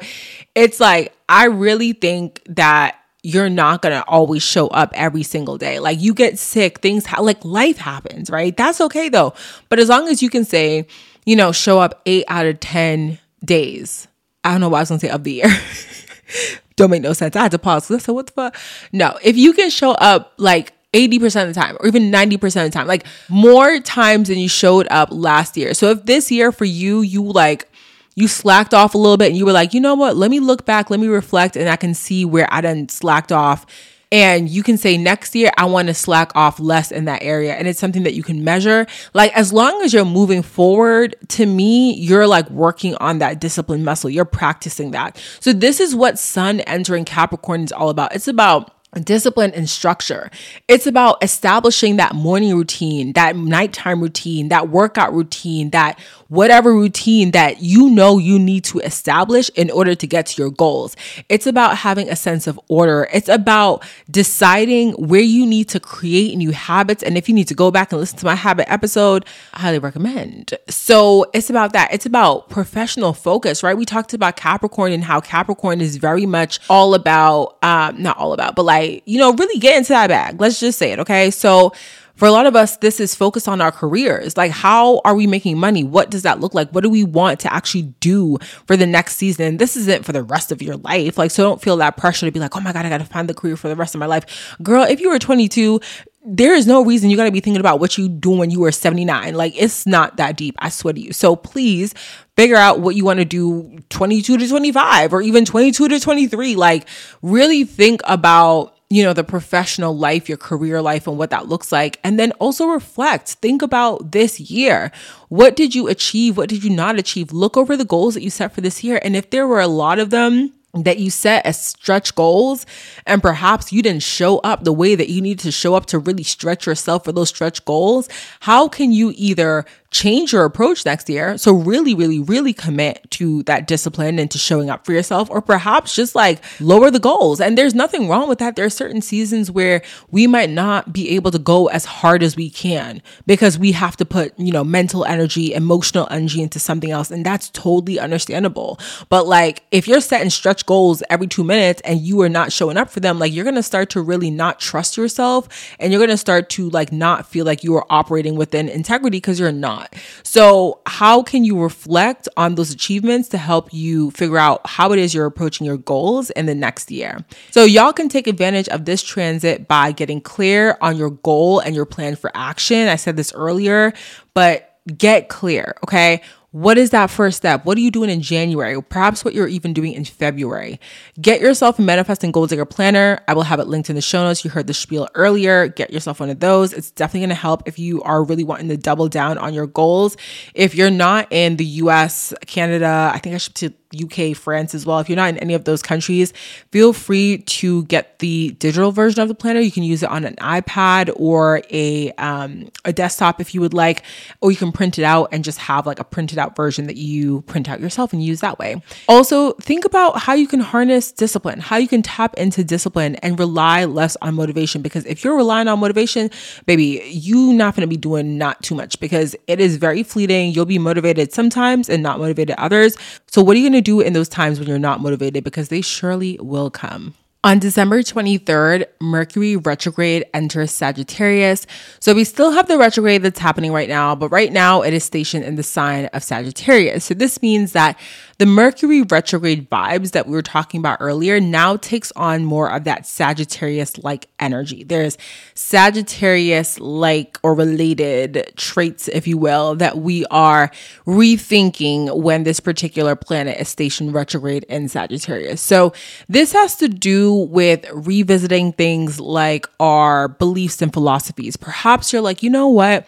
[0.55, 5.59] it's like, I really think that you're not going to always show up every single
[5.59, 5.79] day.
[5.79, 8.57] Like you get sick, things ha- like life happens, right?
[8.57, 9.35] That's okay though.
[9.69, 10.87] But as long as you can say,
[11.27, 14.09] you know, show up eight out of 10 days.
[14.45, 15.49] I don't know why I was gonna say of the year.
[16.77, 17.37] don't make no sense.
[17.37, 17.87] I had to pause.
[18.03, 18.57] So what the fuck?
[18.93, 22.53] No, if you can show up like 80% of the time or even 90% of
[22.53, 25.75] the time, like more times than you showed up last year.
[25.75, 27.69] So if this year for you, you like,
[28.17, 30.41] you slacked off a little bit and you were like, you know what, let me
[30.41, 33.67] look back, let me reflect, and I can see where I done slacked off
[34.13, 37.55] and you can say next year I want to slack off less in that area.
[37.55, 38.87] And it's something that you can measure.
[39.15, 43.85] Like as long as you're moving forward to me you're like working on that discipline
[43.85, 44.11] muscle.
[44.11, 45.21] You're practicing that.
[45.41, 48.15] So this is what sun entering capricorn is all about.
[48.15, 50.31] It's about discipline and structure.
[50.67, 55.99] It's about establishing that morning routine, that nighttime routine, that workout routine, that
[56.31, 60.51] whatever routine that you know you need to establish in order to get to your
[60.51, 60.97] goals.
[61.29, 63.09] It's about having a sense of order.
[63.13, 67.03] It's about deciding where you need to create new habits.
[67.03, 69.81] And if you need to go back and listen to my habit episode, I highly
[69.81, 70.55] recommend.
[70.69, 71.93] So it's about that.
[71.93, 73.77] It's about professional focus, right?
[73.77, 78.33] We talked about Capricorn and how Capricorn is very much all about, um, not all
[78.33, 80.41] about, but like, you know, really get into that bag.
[80.41, 81.01] Let's just say it.
[81.01, 81.33] Okay.
[81.33, 81.73] So
[82.21, 84.37] For a lot of us, this is focused on our careers.
[84.37, 85.83] Like, how are we making money?
[85.83, 86.69] What does that look like?
[86.69, 89.57] What do we want to actually do for the next season?
[89.57, 91.17] This isn't for the rest of your life.
[91.17, 93.07] Like, so don't feel that pressure to be like, oh my God, I got to
[93.07, 94.55] find the career for the rest of my life.
[94.63, 95.81] Girl, if you were 22,
[96.23, 98.61] there is no reason you got to be thinking about what you do when you
[98.61, 99.35] were 79.
[99.35, 101.15] Like it's not that deep, I swear to you.
[101.15, 101.95] So please
[102.37, 106.55] figure out what you want to do 22 to 25 or even 22 to 23.
[106.57, 106.87] Like
[107.23, 111.71] really think about you know, the professional life, your career life, and what that looks
[111.71, 112.01] like.
[112.03, 113.29] And then also reflect.
[113.35, 114.91] Think about this year.
[115.29, 116.37] What did you achieve?
[116.37, 117.33] What did you not achieve?
[117.33, 119.01] Look over the goals that you set for this year.
[119.03, 122.65] And if there were a lot of them, that you set as stretch goals
[123.07, 125.99] and perhaps you didn't show up the way that you need to show up to
[125.99, 128.09] really stretch yourself for those stretch goals,
[128.41, 131.37] how can you either change your approach next year.
[131.37, 135.43] So really, really, really commit to that discipline and to showing up for yourself, or
[135.43, 137.41] perhaps just like lower the goals.
[137.41, 138.55] And there's nothing wrong with that.
[138.55, 142.37] There are certain seasons where we might not be able to go as hard as
[142.37, 146.93] we can because we have to put, you know, mental energy, emotional energy into something
[146.93, 147.11] else.
[147.11, 148.79] And that's totally understandable.
[149.09, 152.77] But like if you're setting stretch goals every two minutes and you are not showing
[152.77, 155.49] up for them, like you're gonna start to really not trust yourself
[155.81, 159.41] and you're gonna start to like not feel like you are operating within integrity because
[159.41, 159.95] you're not not.
[160.23, 164.99] So, how can you reflect on those achievements to help you figure out how it
[164.99, 167.25] is you're approaching your goals in the next year?
[167.51, 171.75] So, y'all can take advantage of this transit by getting clear on your goal and
[171.75, 172.89] your plan for action.
[172.89, 173.93] I said this earlier,
[174.35, 176.23] but get clear, okay?
[176.53, 177.65] What is that first step?
[177.65, 178.83] What are you doing in January?
[178.83, 180.81] Perhaps what you're even doing in February.
[181.21, 183.21] Get yourself a manifesting goal digger planner.
[183.29, 184.45] I will have it linked in the show notes.
[184.45, 185.69] You heard the spiel earlier.
[185.69, 186.73] Get yourself one of those.
[186.73, 189.69] It's definitely going to help if you are really wanting to double down on your
[189.69, 190.17] goals.
[190.53, 193.55] If you're not in the US, Canada, I think I should
[193.95, 195.01] UK, France as well.
[195.01, 196.33] If you're not in any of those countries,
[196.71, 199.61] feel free to get the digital version of the planner.
[199.61, 203.75] You can use it on an iPad or a um, a desktop if you would
[203.75, 204.03] like,
[204.41, 206.97] or you can print it out and just have like a printed out version that
[206.97, 208.81] you print out yourself and use that way.
[209.09, 213.39] Also, think about how you can harness discipline, how you can tap into discipline and
[213.39, 214.83] rely less on motivation.
[214.83, 216.31] Because if you're relying on motivation,
[216.67, 220.53] baby, you not going to be doing not too much because it is very fleeting.
[220.53, 222.97] You'll be motivated sometimes and not motivated others.
[223.27, 225.45] So what are you going to do in those times when you're not motivated?
[225.45, 227.15] Because they surely will come.
[227.43, 231.67] On December 23rd, Mercury retrograde enters Sagittarius.
[231.99, 235.05] So we still have the retrograde that's happening right now, but right now it is
[235.05, 237.07] stationed in the sign of Sagittarius.
[237.07, 237.99] So this means that
[238.41, 242.85] the Mercury retrograde vibes that we were talking about earlier now takes on more of
[242.85, 244.83] that Sagittarius like energy.
[244.83, 245.19] There's
[245.53, 250.71] Sagittarius like or related traits, if you will, that we are
[251.07, 255.61] rethinking when this particular planet is stationed retrograde in Sagittarius.
[255.61, 255.93] So
[256.27, 261.59] this has to do with revisiting things like our beliefs and philosophies.
[261.59, 263.07] Perhaps you're like, you know what?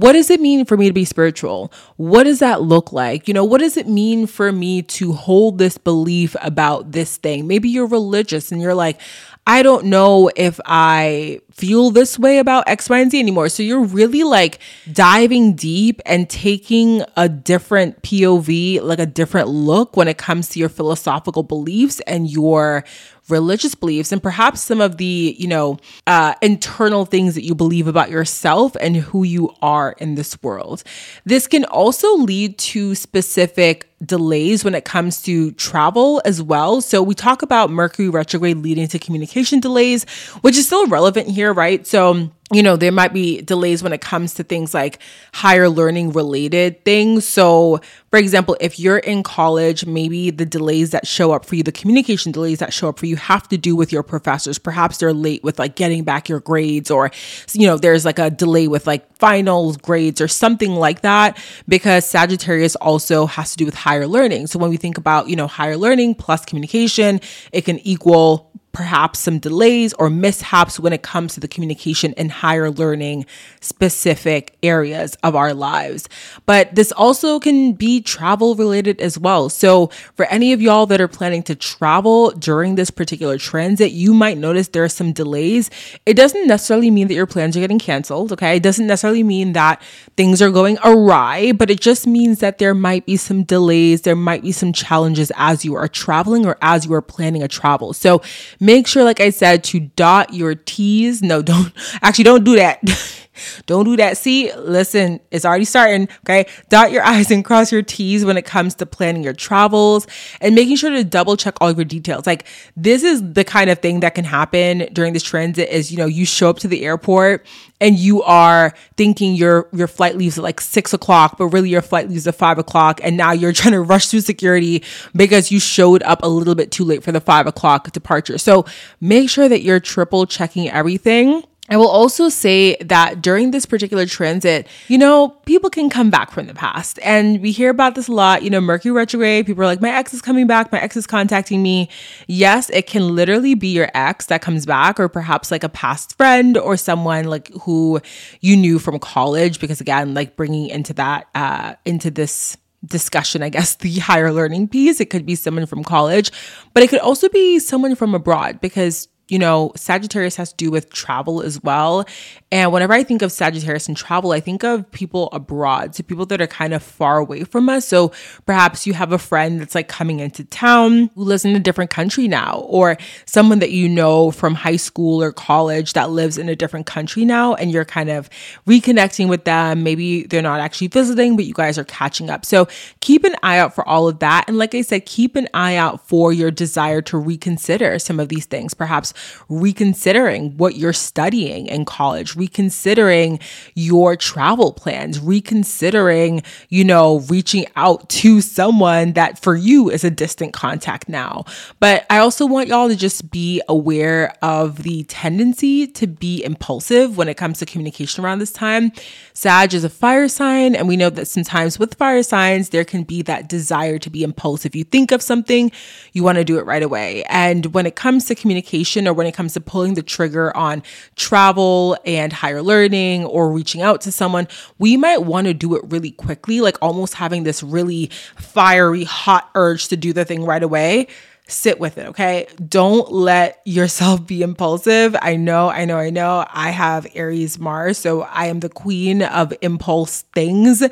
[0.00, 1.72] What does it mean for me to be spiritual?
[1.96, 3.28] What does that look like?
[3.28, 7.46] You know, what does it mean for me to hold this belief about this thing?
[7.46, 9.00] Maybe you're religious and you're like,
[9.46, 13.48] I don't know if I feel this way about X, Y, and Z anymore.
[13.48, 14.58] So you're really like
[14.92, 20.58] diving deep and taking a different POV, like a different look when it comes to
[20.58, 22.84] your philosophical beliefs and your
[23.28, 27.86] religious beliefs and perhaps some of the, you know, uh, internal things that you believe
[27.86, 30.82] about yourself and who you are in this world.
[31.24, 36.80] This can also lead to specific delays when it comes to travel as well.
[36.80, 40.04] So we talk about Mercury retrograde leading to communication delays,
[40.42, 41.86] which is still relevant here, right?
[41.86, 45.00] So you know, there might be delays when it comes to things like
[45.34, 47.26] higher learning related things.
[47.26, 47.80] So,
[48.10, 51.72] for example, if you're in college, maybe the delays that show up for you, the
[51.72, 54.60] communication delays that show up for you have to do with your professors.
[54.60, 57.10] Perhaps they're late with like getting back your grades or,
[57.52, 61.36] you know, there's like a delay with like finals grades or something like that
[61.66, 64.46] because Sagittarius also has to do with higher learning.
[64.46, 67.20] So when we think about, you know, higher learning plus communication,
[67.50, 72.30] it can equal perhaps some delays or mishaps when it comes to the communication and
[72.30, 73.24] higher learning
[73.62, 76.10] specific areas of our lives.
[76.44, 79.48] But this also can be travel related as well.
[79.48, 84.12] So, for any of y'all that are planning to travel during this particular transit, you
[84.12, 85.70] might notice there are some delays.
[86.04, 88.56] It doesn't necessarily mean that your plans are getting canceled, okay?
[88.56, 89.80] It doesn't necessarily mean that
[90.18, 94.14] things are going awry, but it just means that there might be some delays, there
[94.14, 97.94] might be some challenges as you are traveling or as you are planning a travel.
[97.94, 98.20] So,
[98.66, 101.22] Make sure, like I said, to dot your T's.
[101.22, 102.82] No, don't actually don't do that.
[103.66, 104.16] Don't do that.
[104.18, 106.08] See, listen, it's already starting.
[106.20, 106.46] Okay.
[106.68, 110.06] Dot your I's and cross your T's when it comes to planning your travels
[110.40, 112.26] and making sure to double check all your details.
[112.26, 115.98] Like this is the kind of thing that can happen during this transit is, you
[115.98, 117.46] know, you show up to the airport
[117.80, 121.82] and you are thinking your your flight leaves at like six o'clock, but really your
[121.82, 124.82] flight leaves at five o'clock, and now you're trying to rush through security
[125.14, 128.38] because you showed up a little bit too late for the five o'clock departure.
[128.38, 128.64] So
[129.00, 134.06] make sure that you're triple checking everything I will also say that during this particular
[134.06, 136.98] transit, you know, people can come back from the past.
[137.02, 138.42] And we hear about this a lot.
[138.42, 141.06] You know, Mercury retrograde, people are like, my ex is coming back, my ex is
[141.06, 141.88] contacting me.
[142.28, 146.16] Yes, it can literally be your ex that comes back, or perhaps like a past
[146.16, 148.00] friend or someone like who
[148.40, 149.58] you knew from college.
[149.60, 154.68] Because again, like bringing into that, uh, into this discussion, I guess, the higher learning
[154.68, 155.00] piece.
[155.00, 156.30] It could be someone from college,
[156.74, 160.70] but it could also be someone from abroad because you know, Sagittarius has to do
[160.70, 162.04] with travel as well.
[162.52, 166.26] And whenever I think of Sagittarius and travel, I think of people abroad, so people
[166.26, 167.86] that are kind of far away from us.
[167.86, 168.12] So
[168.46, 171.90] perhaps you have a friend that's like coming into town who lives in a different
[171.90, 172.96] country now, or
[173.26, 177.24] someone that you know from high school or college that lives in a different country
[177.24, 178.30] now, and you're kind of
[178.66, 179.82] reconnecting with them.
[179.82, 182.44] Maybe they're not actually visiting, but you guys are catching up.
[182.44, 182.68] So
[183.00, 184.44] keep an eye out for all of that.
[184.46, 188.28] And like I said, keep an eye out for your desire to reconsider some of
[188.28, 188.72] these things.
[188.72, 189.14] Perhaps
[189.48, 193.38] reconsidering what you're studying in college, reconsidering
[193.74, 200.10] your travel plans, reconsidering, you know, reaching out to someone that for you is a
[200.10, 201.44] distant contact now.
[201.80, 207.16] But I also want y'all to just be aware of the tendency to be impulsive
[207.16, 208.92] when it comes to communication around this time.
[209.32, 213.02] Sag is a fire sign, and we know that sometimes with fire signs, there can
[213.02, 214.74] be that desire to be impulsive.
[214.74, 215.70] You think of something,
[216.12, 217.24] you want to do it right away.
[217.24, 220.82] And when it comes to communication, or when it comes to pulling the trigger on
[221.14, 224.48] travel and higher learning or reaching out to someone,
[224.78, 229.50] we might want to do it really quickly, like almost having this really fiery, hot
[229.54, 231.06] urge to do the thing right away
[231.48, 232.46] sit with it, okay?
[232.68, 235.14] Don't let yourself be impulsive.
[235.20, 236.44] I know, I know, I know.
[236.50, 240.82] I have Aries Mars, so I am the queen of impulse things,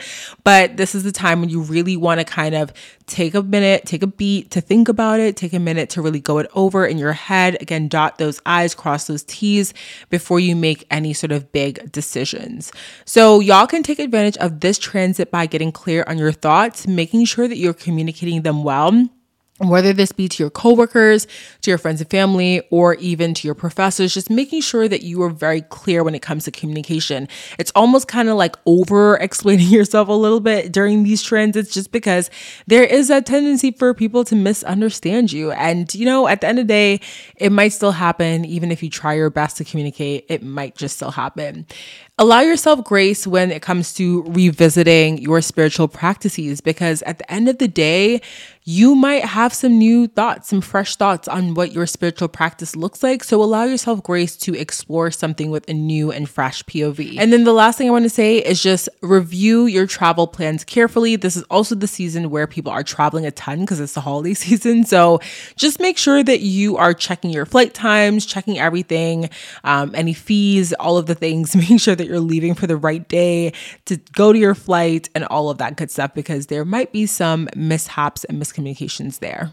[0.45, 2.73] but this is the time when you really want to kind of
[3.07, 6.21] take a minute, take a beat to think about it, take a minute to really
[6.21, 7.61] go it over in your head.
[7.61, 9.75] Again, dot those I's, cross those T's
[10.09, 12.73] before you make any sort of big decisions.
[13.05, 17.25] So, y'all can take advantage of this transit by getting clear on your thoughts, making
[17.25, 19.09] sure that you're communicating them well
[19.59, 21.29] whether this be to your coworkers,
[21.63, 25.23] to your friends and family, or even to your professors, just making sure that you
[25.23, 27.29] are very clear when it comes to communication.
[27.57, 31.93] It's almost kind of like over explaining yourself a little bit during these transits, just
[31.93, 32.31] because
[32.67, 35.53] there is a tendency for people to misunderstand you.
[35.53, 37.01] And, you know, at the end of the day,
[37.37, 38.45] it might still happen.
[38.45, 41.67] Even if you try your best to communicate, it might just still happen.
[42.19, 47.49] Allow yourself grace when it comes to revisiting your spiritual practices because at the end
[47.49, 48.21] of the day,
[48.67, 53.03] you might have some new thoughts, some fresh thoughts on what your spiritual practice looks
[53.03, 53.23] like.
[53.23, 57.17] So allow yourself grace to explore something with a new and fresh POV.
[57.19, 60.65] And then the last thing I want to say is just review your travel plans
[60.65, 61.17] carefully.
[61.17, 64.33] This is also the season where people are traveling a ton because it's the holiday
[64.35, 64.85] season.
[64.85, 65.21] So
[65.57, 69.29] just make sure that you are checking your flight times, checking everything,
[69.65, 73.07] um, any fees, all of the things, making sure that you're leaving for the right
[73.09, 73.53] day
[73.85, 77.05] to go to your flight and all of that good stuff because there might be
[77.05, 79.53] some mishaps and miscommunications communications there.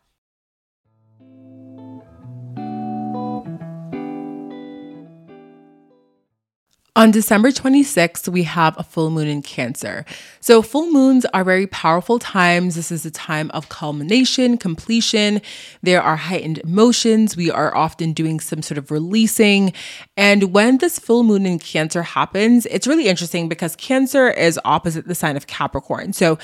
[6.97, 10.03] On December 26th, we have a full moon in Cancer.
[10.41, 12.75] So, full moons are very powerful times.
[12.75, 15.41] This is a time of culmination, completion.
[15.81, 17.37] There are heightened emotions.
[17.37, 19.71] We are often doing some sort of releasing.
[20.17, 25.07] And when this full moon in Cancer happens, it's really interesting because Cancer is opposite
[25.07, 26.11] the sign of Capricorn.
[26.11, 26.39] So,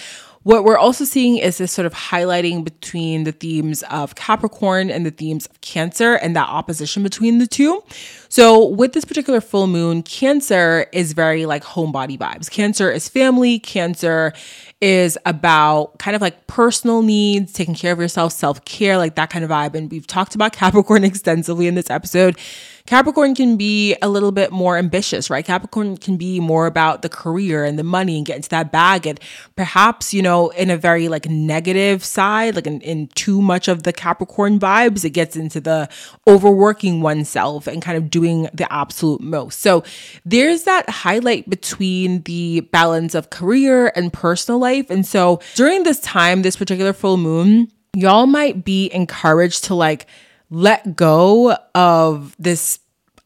[0.47, 5.05] what we're also seeing is this sort of highlighting between the themes of Capricorn and
[5.05, 7.83] the themes of Cancer and that opposition between the two.
[8.29, 12.49] So, with this particular full moon, Cancer is very like homebody vibes.
[12.49, 14.31] Cancer is family, Cancer
[14.79, 19.29] is about kind of like personal needs, taking care of yourself, self care, like that
[19.29, 19.75] kind of vibe.
[19.75, 22.37] And we've talked about Capricorn extensively in this episode.
[22.87, 25.45] Capricorn can be a little bit more ambitious, right?
[25.45, 29.05] Capricorn can be more about the career and the money and get into that bag.
[29.05, 29.19] And
[29.57, 33.83] perhaps, you know, in a very like negative side, like in, in too much of
[33.83, 35.89] the Capricorn vibes, it gets into the
[36.27, 39.59] overworking oneself and kind of doing the absolute most.
[39.59, 39.83] So
[40.23, 44.89] there's that highlight between the balance of career and personal life.
[44.89, 50.07] And so during this time, this particular full moon, y'all might be encouraged to like
[50.49, 52.79] let go of this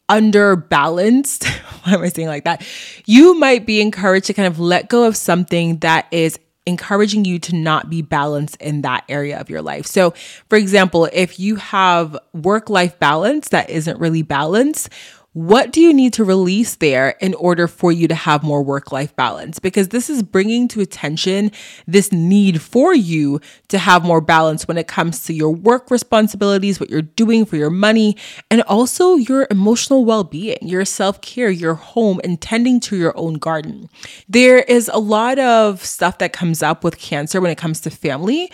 [0.10, 1.48] underbalanced.
[1.84, 2.66] Why am I saying like that?
[3.06, 7.40] You might be encouraged to kind of let go of something that is encouraging you
[7.40, 9.86] to not be balanced in that area of your life.
[9.88, 10.12] So,
[10.48, 14.90] for example, if you have work life balance that isn't really balanced,
[15.34, 18.92] what do you need to release there in order for you to have more work
[18.92, 19.60] life balance?
[19.60, 21.52] Because this is bringing to attention
[21.88, 26.82] this need for you to have more balance when it comes to your work responsibilities,
[26.82, 28.18] what you're doing for your money,
[28.50, 33.18] and also your emotional well being, your self care, your home, and tending to your
[33.18, 33.90] own garden.
[34.28, 37.90] There is a lot of stuff that comes up with cancer when it comes to
[37.90, 38.52] family.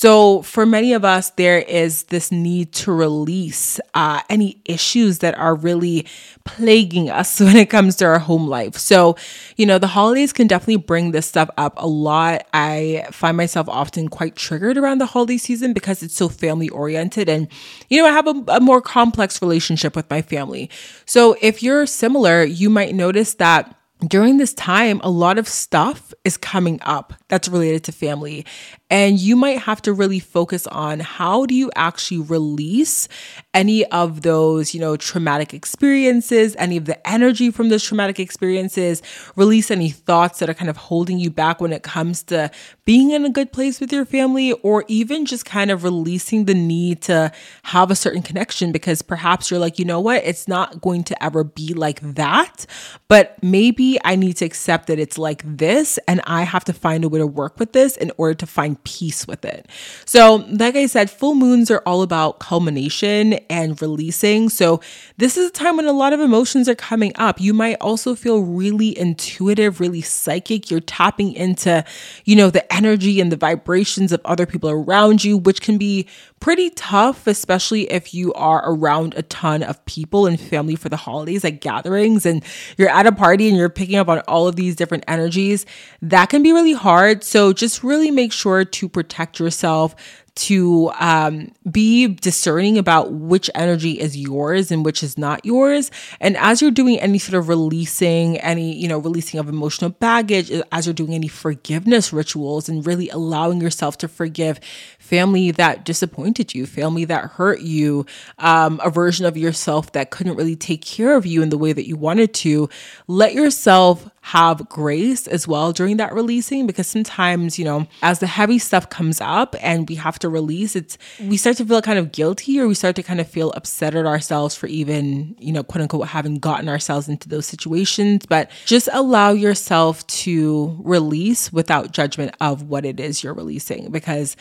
[0.00, 5.36] So, for many of us, there is this need to release uh, any issues that
[5.36, 6.06] are really
[6.46, 8.76] plaguing us when it comes to our home life.
[8.76, 9.16] So,
[9.58, 12.46] you know, the holidays can definitely bring this stuff up a lot.
[12.54, 17.28] I find myself often quite triggered around the holiday season because it's so family oriented.
[17.28, 17.46] And,
[17.90, 20.70] you know, I have a, a more complex relationship with my family.
[21.04, 23.76] So, if you're similar, you might notice that
[24.08, 28.44] during this time, a lot of stuff is coming up that's related to family.
[28.90, 33.06] And you might have to really focus on how do you actually release
[33.54, 39.00] any of those, you know, traumatic experiences, any of the energy from those traumatic experiences,
[39.36, 42.50] release any thoughts that are kind of holding you back when it comes to
[42.84, 46.54] being in a good place with your family, or even just kind of releasing the
[46.54, 47.30] need to
[47.62, 51.22] have a certain connection because perhaps you're like, you know what, it's not going to
[51.22, 52.66] ever be like that,
[53.06, 57.04] but maybe I need to accept that it's like this and I have to find
[57.04, 59.66] a way to work with this in order to find peace with it.
[60.04, 64.48] So, like I said, full moons are all about culmination and releasing.
[64.48, 64.80] So,
[65.16, 67.40] this is a time when a lot of emotions are coming up.
[67.40, 70.70] You might also feel really intuitive, really psychic.
[70.70, 71.84] You're tapping into,
[72.24, 76.08] you know, the energy and the vibrations of other people around you, which can be
[76.40, 80.96] pretty tough, especially if you are around a ton of people and family for the
[80.96, 82.42] holidays, like gatherings, and
[82.78, 85.66] you're at a party and you're picking up on all of these different energies.
[86.00, 87.22] That can be really hard.
[87.22, 89.94] So just really make sure to protect yourself
[90.40, 95.90] to um, be discerning about which energy is yours and which is not yours.
[96.18, 100.50] And as you're doing any sort of releasing, any, you know, releasing of emotional baggage,
[100.72, 104.60] as you're doing any forgiveness rituals and really allowing yourself to forgive
[104.98, 108.06] family that disappointed you, family that hurt you,
[108.38, 111.74] um, a version of yourself that couldn't really take care of you in the way
[111.74, 112.66] that you wanted to,
[113.08, 118.28] let yourself have grace as well during that releasing because sometimes, you know, as the
[118.28, 121.98] heavy stuff comes up and we have to release, it's we start to feel kind
[121.98, 125.52] of guilty or we start to kind of feel upset at ourselves for even, you
[125.52, 128.24] know, quote unquote having gotten ourselves into those situations.
[128.28, 134.36] But just allow yourself to release without judgment of what it is you're releasing because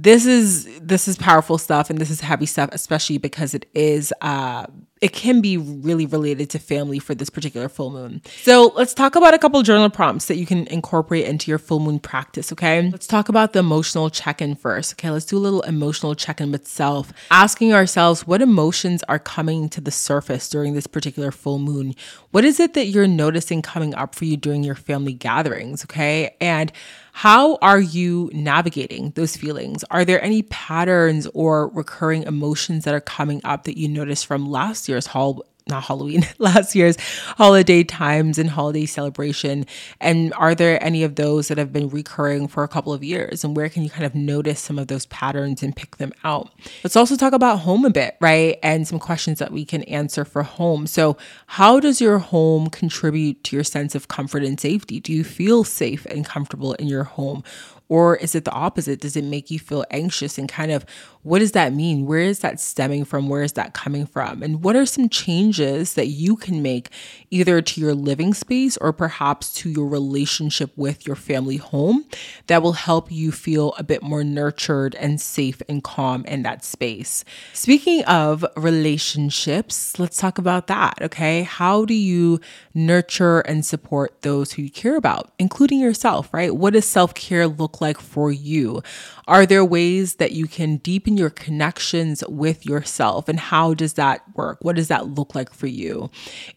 [0.00, 4.12] this is this is powerful stuff and this is heavy stuff especially because it is
[4.20, 4.64] uh
[5.00, 8.22] it can be really related to family for this particular full moon.
[8.42, 11.80] So let's talk about a couple journal prompts that you can incorporate into your full
[11.80, 12.88] moon practice, okay?
[12.90, 15.10] Let's talk about the emotional check in first, okay?
[15.10, 19.68] Let's do a little emotional check in with self, asking ourselves what emotions are coming
[19.70, 21.94] to the surface during this particular full moon.
[22.30, 26.36] What is it that you're noticing coming up for you during your family gatherings, okay?
[26.40, 26.72] And
[27.18, 29.82] how are you navigating those feelings?
[29.90, 34.48] Are there any patterns or recurring emotions that are coming up that you noticed from
[34.48, 36.96] last year's hall not Halloween, last year's
[37.36, 39.66] holiday times and holiday celebration?
[40.00, 43.44] And are there any of those that have been recurring for a couple of years?
[43.44, 46.50] And where can you kind of notice some of those patterns and pick them out?
[46.82, 48.58] Let's also talk about home a bit, right?
[48.62, 50.86] And some questions that we can answer for home.
[50.86, 51.16] So,
[51.46, 55.00] how does your home contribute to your sense of comfort and safety?
[55.00, 57.44] Do you feel safe and comfortable in your home?
[57.88, 59.00] Or is it the opposite?
[59.00, 60.84] Does it make you feel anxious and kind of
[61.28, 62.06] what does that mean?
[62.06, 63.28] Where is that stemming from?
[63.28, 64.42] Where is that coming from?
[64.42, 66.88] And what are some changes that you can make
[67.30, 72.06] either to your living space or perhaps to your relationship with your family home
[72.46, 76.64] that will help you feel a bit more nurtured and safe and calm in that
[76.64, 77.26] space?
[77.52, 81.42] Speaking of relationships, let's talk about that, okay?
[81.42, 82.40] How do you
[82.72, 86.56] nurture and support those who you care about, including yourself, right?
[86.56, 88.82] What does self care look like for you?
[89.28, 93.28] Are there ways that you can deepen your connections with yourself?
[93.28, 94.56] And how does that work?
[94.62, 96.10] What does that look like for you?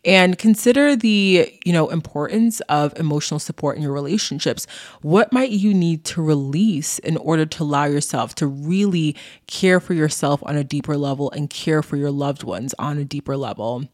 [0.06, 4.68] And consider the, you know, importance of emotional support in your relationships.
[5.02, 9.18] What might you need to release in order to allow yourself to really
[9.48, 13.04] care for yourself on a deeper level and care for your loved ones on a
[13.04, 13.90] deeper level?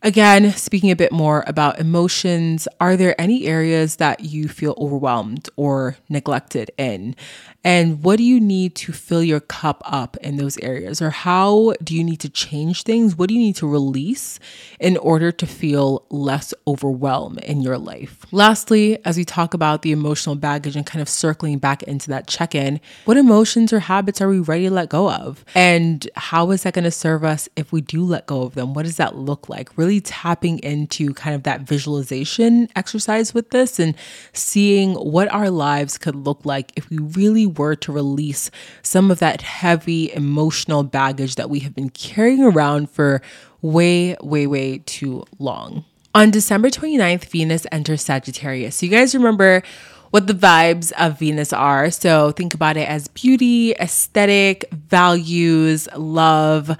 [0.00, 5.48] Again, speaking a bit more about emotions, are there any areas that you feel overwhelmed
[5.56, 7.16] or neglected in?
[7.64, 11.02] And what do you need to fill your cup up in those areas?
[11.02, 13.16] Or how do you need to change things?
[13.16, 14.38] What do you need to release
[14.78, 18.24] in order to feel less overwhelmed in your life?
[18.30, 22.28] Lastly, as we talk about the emotional baggage and kind of circling back into that
[22.28, 25.44] check in, what emotions or habits are we ready to let go of?
[25.54, 28.72] And how is that going to serve us if we do let go of them?
[28.72, 29.76] What does that look like?
[29.76, 33.96] Really tapping into kind of that visualization exercise with this and
[34.32, 38.50] seeing what our lives could look like if we really were to release
[38.82, 43.22] some of that heavy emotional baggage that we have been carrying around for
[43.62, 45.84] way, way, way too long.
[46.14, 48.76] On December 29th, Venus enters Sagittarius.
[48.76, 49.62] So, you guys remember
[50.10, 51.90] what the vibes of Venus are.
[51.90, 56.76] So, think about it as beauty, aesthetic, values, love,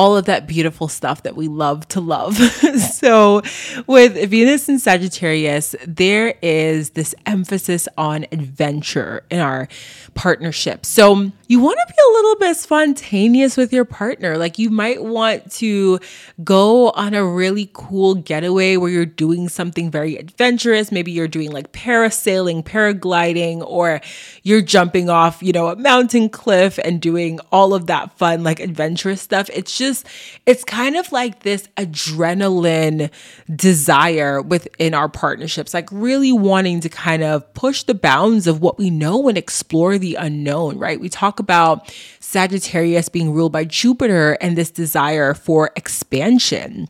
[0.00, 2.34] all of that beautiful stuff that we love to love.
[2.94, 3.42] so,
[3.86, 9.68] with Venus and Sagittarius, there is this emphasis on adventure in our
[10.14, 10.86] partnership.
[10.86, 14.38] So, you want to be a little bit spontaneous with your partner.
[14.38, 15.98] Like, you might want to
[16.42, 20.90] go on a really cool getaway where you're doing something very adventurous.
[20.90, 24.00] Maybe you're doing like parasailing, paragliding, or
[24.44, 28.60] you're jumping off, you know, a mountain cliff and doing all of that fun, like
[28.60, 29.50] adventurous stuff.
[29.52, 29.89] It's just,
[30.46, 33.10] it's kind of like this adrenaline
[33.54, 38.78] desire within our partnerships, like really wanting to kind of push the bounds of what
[38.78, 41.00] we know and explore the unknown, right?
[41.00, 46.88] We talk about Sagittarius being ruled by Jupiter and this desire for expansion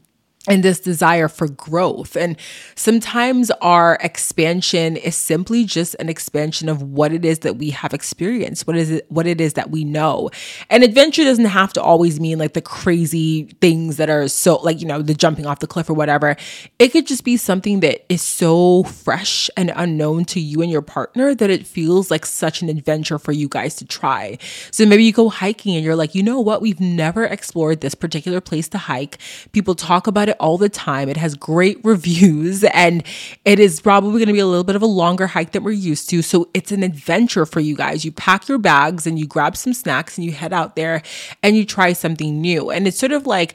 [0.48, 2.16] and this desire for growth.
[2.16, 2.36] And
[2.74, 7.92] sometimes our expansion is simply just an expansion of what it is that we have
[7.92, 10.30] experienced, what is it, what it is that we know.
[10.70, 14.80] And adventure doesn't have to always mean like the crazy things that are so like,
[14.80, 16.36] you know, the jumping off the cliff or whatever.
[16.78, 20.80] It could just be something that is so fresh and unknown to you and your
[20.80, 24.38] partner that it feels like such an adventure for you guys to try.
[24.70, 26.62] So maybe you go hiking and you're like, you know what?
[26.62, 29.18] We've never explored this particular place to hike.
[29.52, 31.08] People talk about it all the time.
[31.08, 33.04] It has great reviews and
[33.44, 35.72] it is probably going to be a little bit of a longer hike than we're
[35.72, 36.22] used to.
[36.22, 38.04] So it's an adventure for you guys.
[38.04, 41.02] You pack your bags and you grab some snacks and you head out there
[41.42, 42.70] and you try something new.
[42.70, 43.54] And it's sort of like,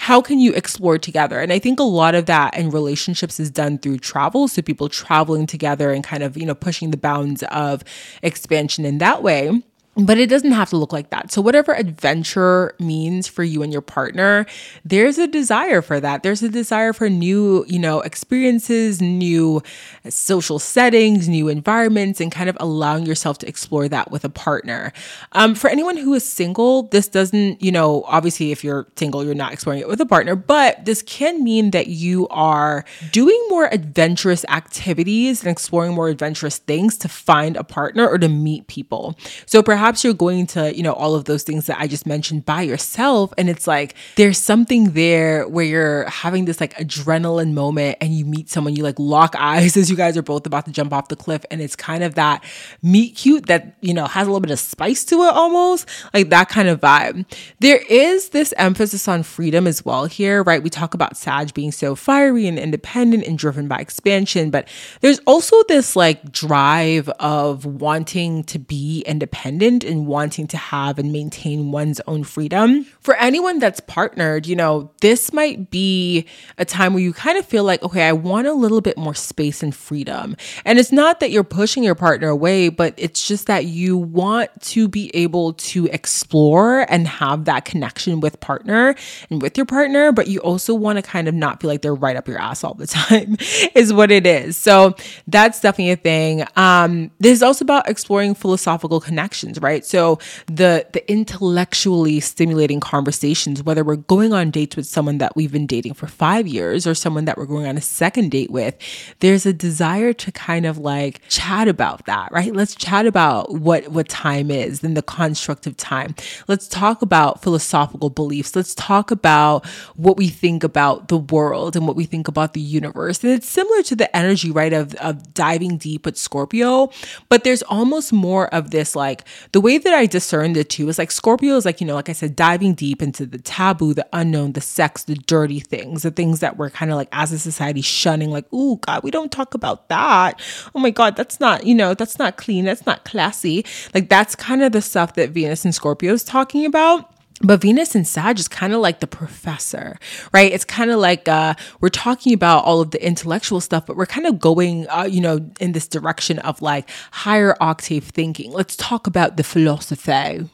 [0.00, 1.40] how can you explore together?
[1.40, 4.48] And I think a lot of that in relationships is done through travel.
[4.48, 7.84] So people traveling together and kind of, you know, pushing the bounds of
[8.22, 9.62] expansion in that way.
[10.00, 11.30] But it doesn't have to look like that.
[11.30, 14.46] So, whatever adventure means for you and your partner,
[14.84, 16.22] there's a desire for that.
[16.22, 19.62] There's a desire for new, you know, experiences, new
[20.08, 24.92] social settings, new environments, and kind of allowing yourself to explore that with a partner.
[25.32, 29.34] Um, for anyone who is single, this doesn't, you know, obviously, if you're single, you're
[29.34, 33.68] not exploring it with a partner, but this can mean that you are doing more
[33.70, 39.18] adventurous activities and exploring more adventurous things to find a partner or to meet people.
[39.46, 42.06] So, perhaps perhaps you're going to, you know, all of those things that I just
[42.06, 43.34] mentioned by yourself.
[43.36, 48.24] And it's like there's something there where you're having this like adrenaline moment and you
[48.24, 51.08] meet someone, you like lock eyes as you guys are both about to jump off
[51.08, 51.44] the cliff.
[51.50, 52.44] And it's kind of that
[52.84, 56.28] meet cute that, you know, has a little bit of spice to it almost, like
[56.28, 57.26] that kind of vibe.
[57.58, 60.62] There is this emphasis on freedom as well here, right?
[60.62, 64.68] We talk about Sag being so fiery and independent and driven by expansion, but
[65.00, 71.12] there's also this like drive of wanting to be independent and wanting to have and
[71.12, 72.84] maintain one's own freedom.
[73.00, 76.26] For anyone that's partnered, you know, this might be
[76.58, 79.14] a time where you kind of feel like, okay, I want a little bit more
[79.14, 80.36] space and freedom.
[80.64, 84.50] And it's not that you're pushing your partner away, but it's just that you want
[84.62, 88.94] to be able to explore and have that connection with partner
[89.30, 91.94] and with your partner, but you also want to kind of not feel like they're
[91.94, 93.36] right up your ass all the time,
[93.74, 94.56] is what it is.
[94.56, 94.94] So
[95.26, 96.44] that's definitely a thing.
[96.56, 99.84] Um, this is also about exploring philosophical connections, right?
[99.84, 105.52] So the the intellectually stimulating conversations, whether we're going on dates with someone that we've
[105.52, 108.76] been dating for five years or someone that we're going on a second date with,
[109.20, 112.54] there's a desire to kind of like chat about that, right?
[112.54, 116.14] Let's chat about what what time is and the construct of time.
[116.48, 118.56] Let's talk about philosophical beliefs.
[118.56, 119.66] Let's talk about
[119.96, 123.22] what we think about the world and what we think about the universe.
[123.22, 126.90] And it's similar to the energy, right, of, of diving deep with Scorpio,
[127.28, 130.98] but there's almost more of this like the way that I discerned the two is
[130.98, 134.06] like Scorpio is like, you know, like I said, diving deep into the taboo, the
[134.12, 137.38] unknown, the sex, the dirty things, the things that we're kind of like as a
[137.38, 140.40] society shunning, like, oh God, we don't talk about that.
[140.74, 143.64] Oh my God, that's not, you know, that's not clean, that's not classy.
[143.92, 147.12] Like that's kind of the stuff that Venus and Scorpio is talking about.
[147.42, 149.98] But Venus and Sag is kind of like the professor,
[150.32, 150.52] right?
[150.52, 154.06] It's kind of like uh, we're talking about all of the intellectual stuff, but we're
[154.06, 158.52] kind of going, uh, you know, in this direction of like higher octave thinking.
[158.52, 160.50] Let's talk about the philosophy.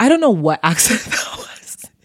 [0.00, 1.61] I don't know what accent that was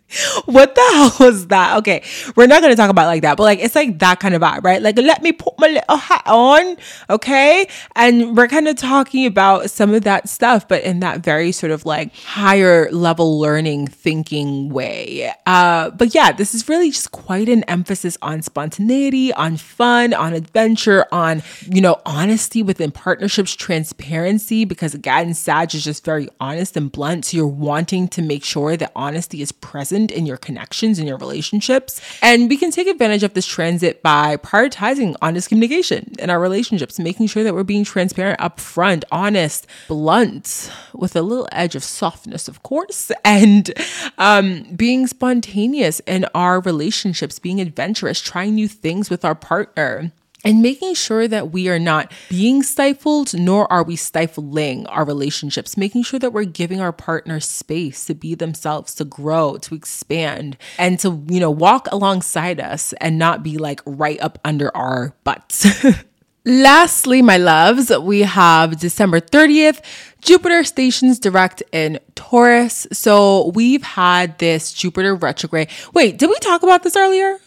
[0.46, 1.78] what the hell was that?
[1.78, 2.04] Okay,
[2.36, 4.64] we're not gonna talk about like that, but like it's like that kind of vibe,
[4.64, 4.82] right?
[4.82, 6.78] Like let me put my little hat on,
[7.10, 7.68] okay?
[7.96, 11.72] And we're kind of talking about some of that stuff, but in that very sort
[11.72, 15.34] of like higher level learning thinking way.
[15.46, 20.34] Uh, but yeah, this is really just quite an emphasis on spontaneity, on fun, on
[20.34, 26.78] adventure, on you know honesty within partnerships, transparency, because again, Sag is just very honest
[26.78, 27.26] and blunt.
[27.26, 31.18] So you're wanting to make sure that honesty is present in your connections and your
[31.18, 32.00] relationships.
[32.22, 37.00] And we can take advantage of this transit by prioritizing honest communication in our relationships,
[37.00, 42.48] making sure that we're being transparent, upfront, honest, blunt, with a little edge of softness,
[42.48, 43.74] of course, and
[44.18, 50.12] um, being spontaneous in our relationships, being adventurous, trying new things with our partner
[50.44, 55.78] and making sure that we are not being stifled, nor are we stifling our relationships,
[55.78, 60.58] making sure that we're giving our partner space to be themselves, to grow, to expand,
[60.78, 65.14] and to, you know, walk alongside us and not be like right up under our
[65.24, 65.86] butts.
[66.46, 69.82] Lastly, my loves, we have December 30th,
[70.22, 72.88] Jupiter stations direct in Taurus.
[72.94, 75.70] So we've had this Jupiter retrograde.
[75.94, 77.38] Wait, did we talk about this earlier?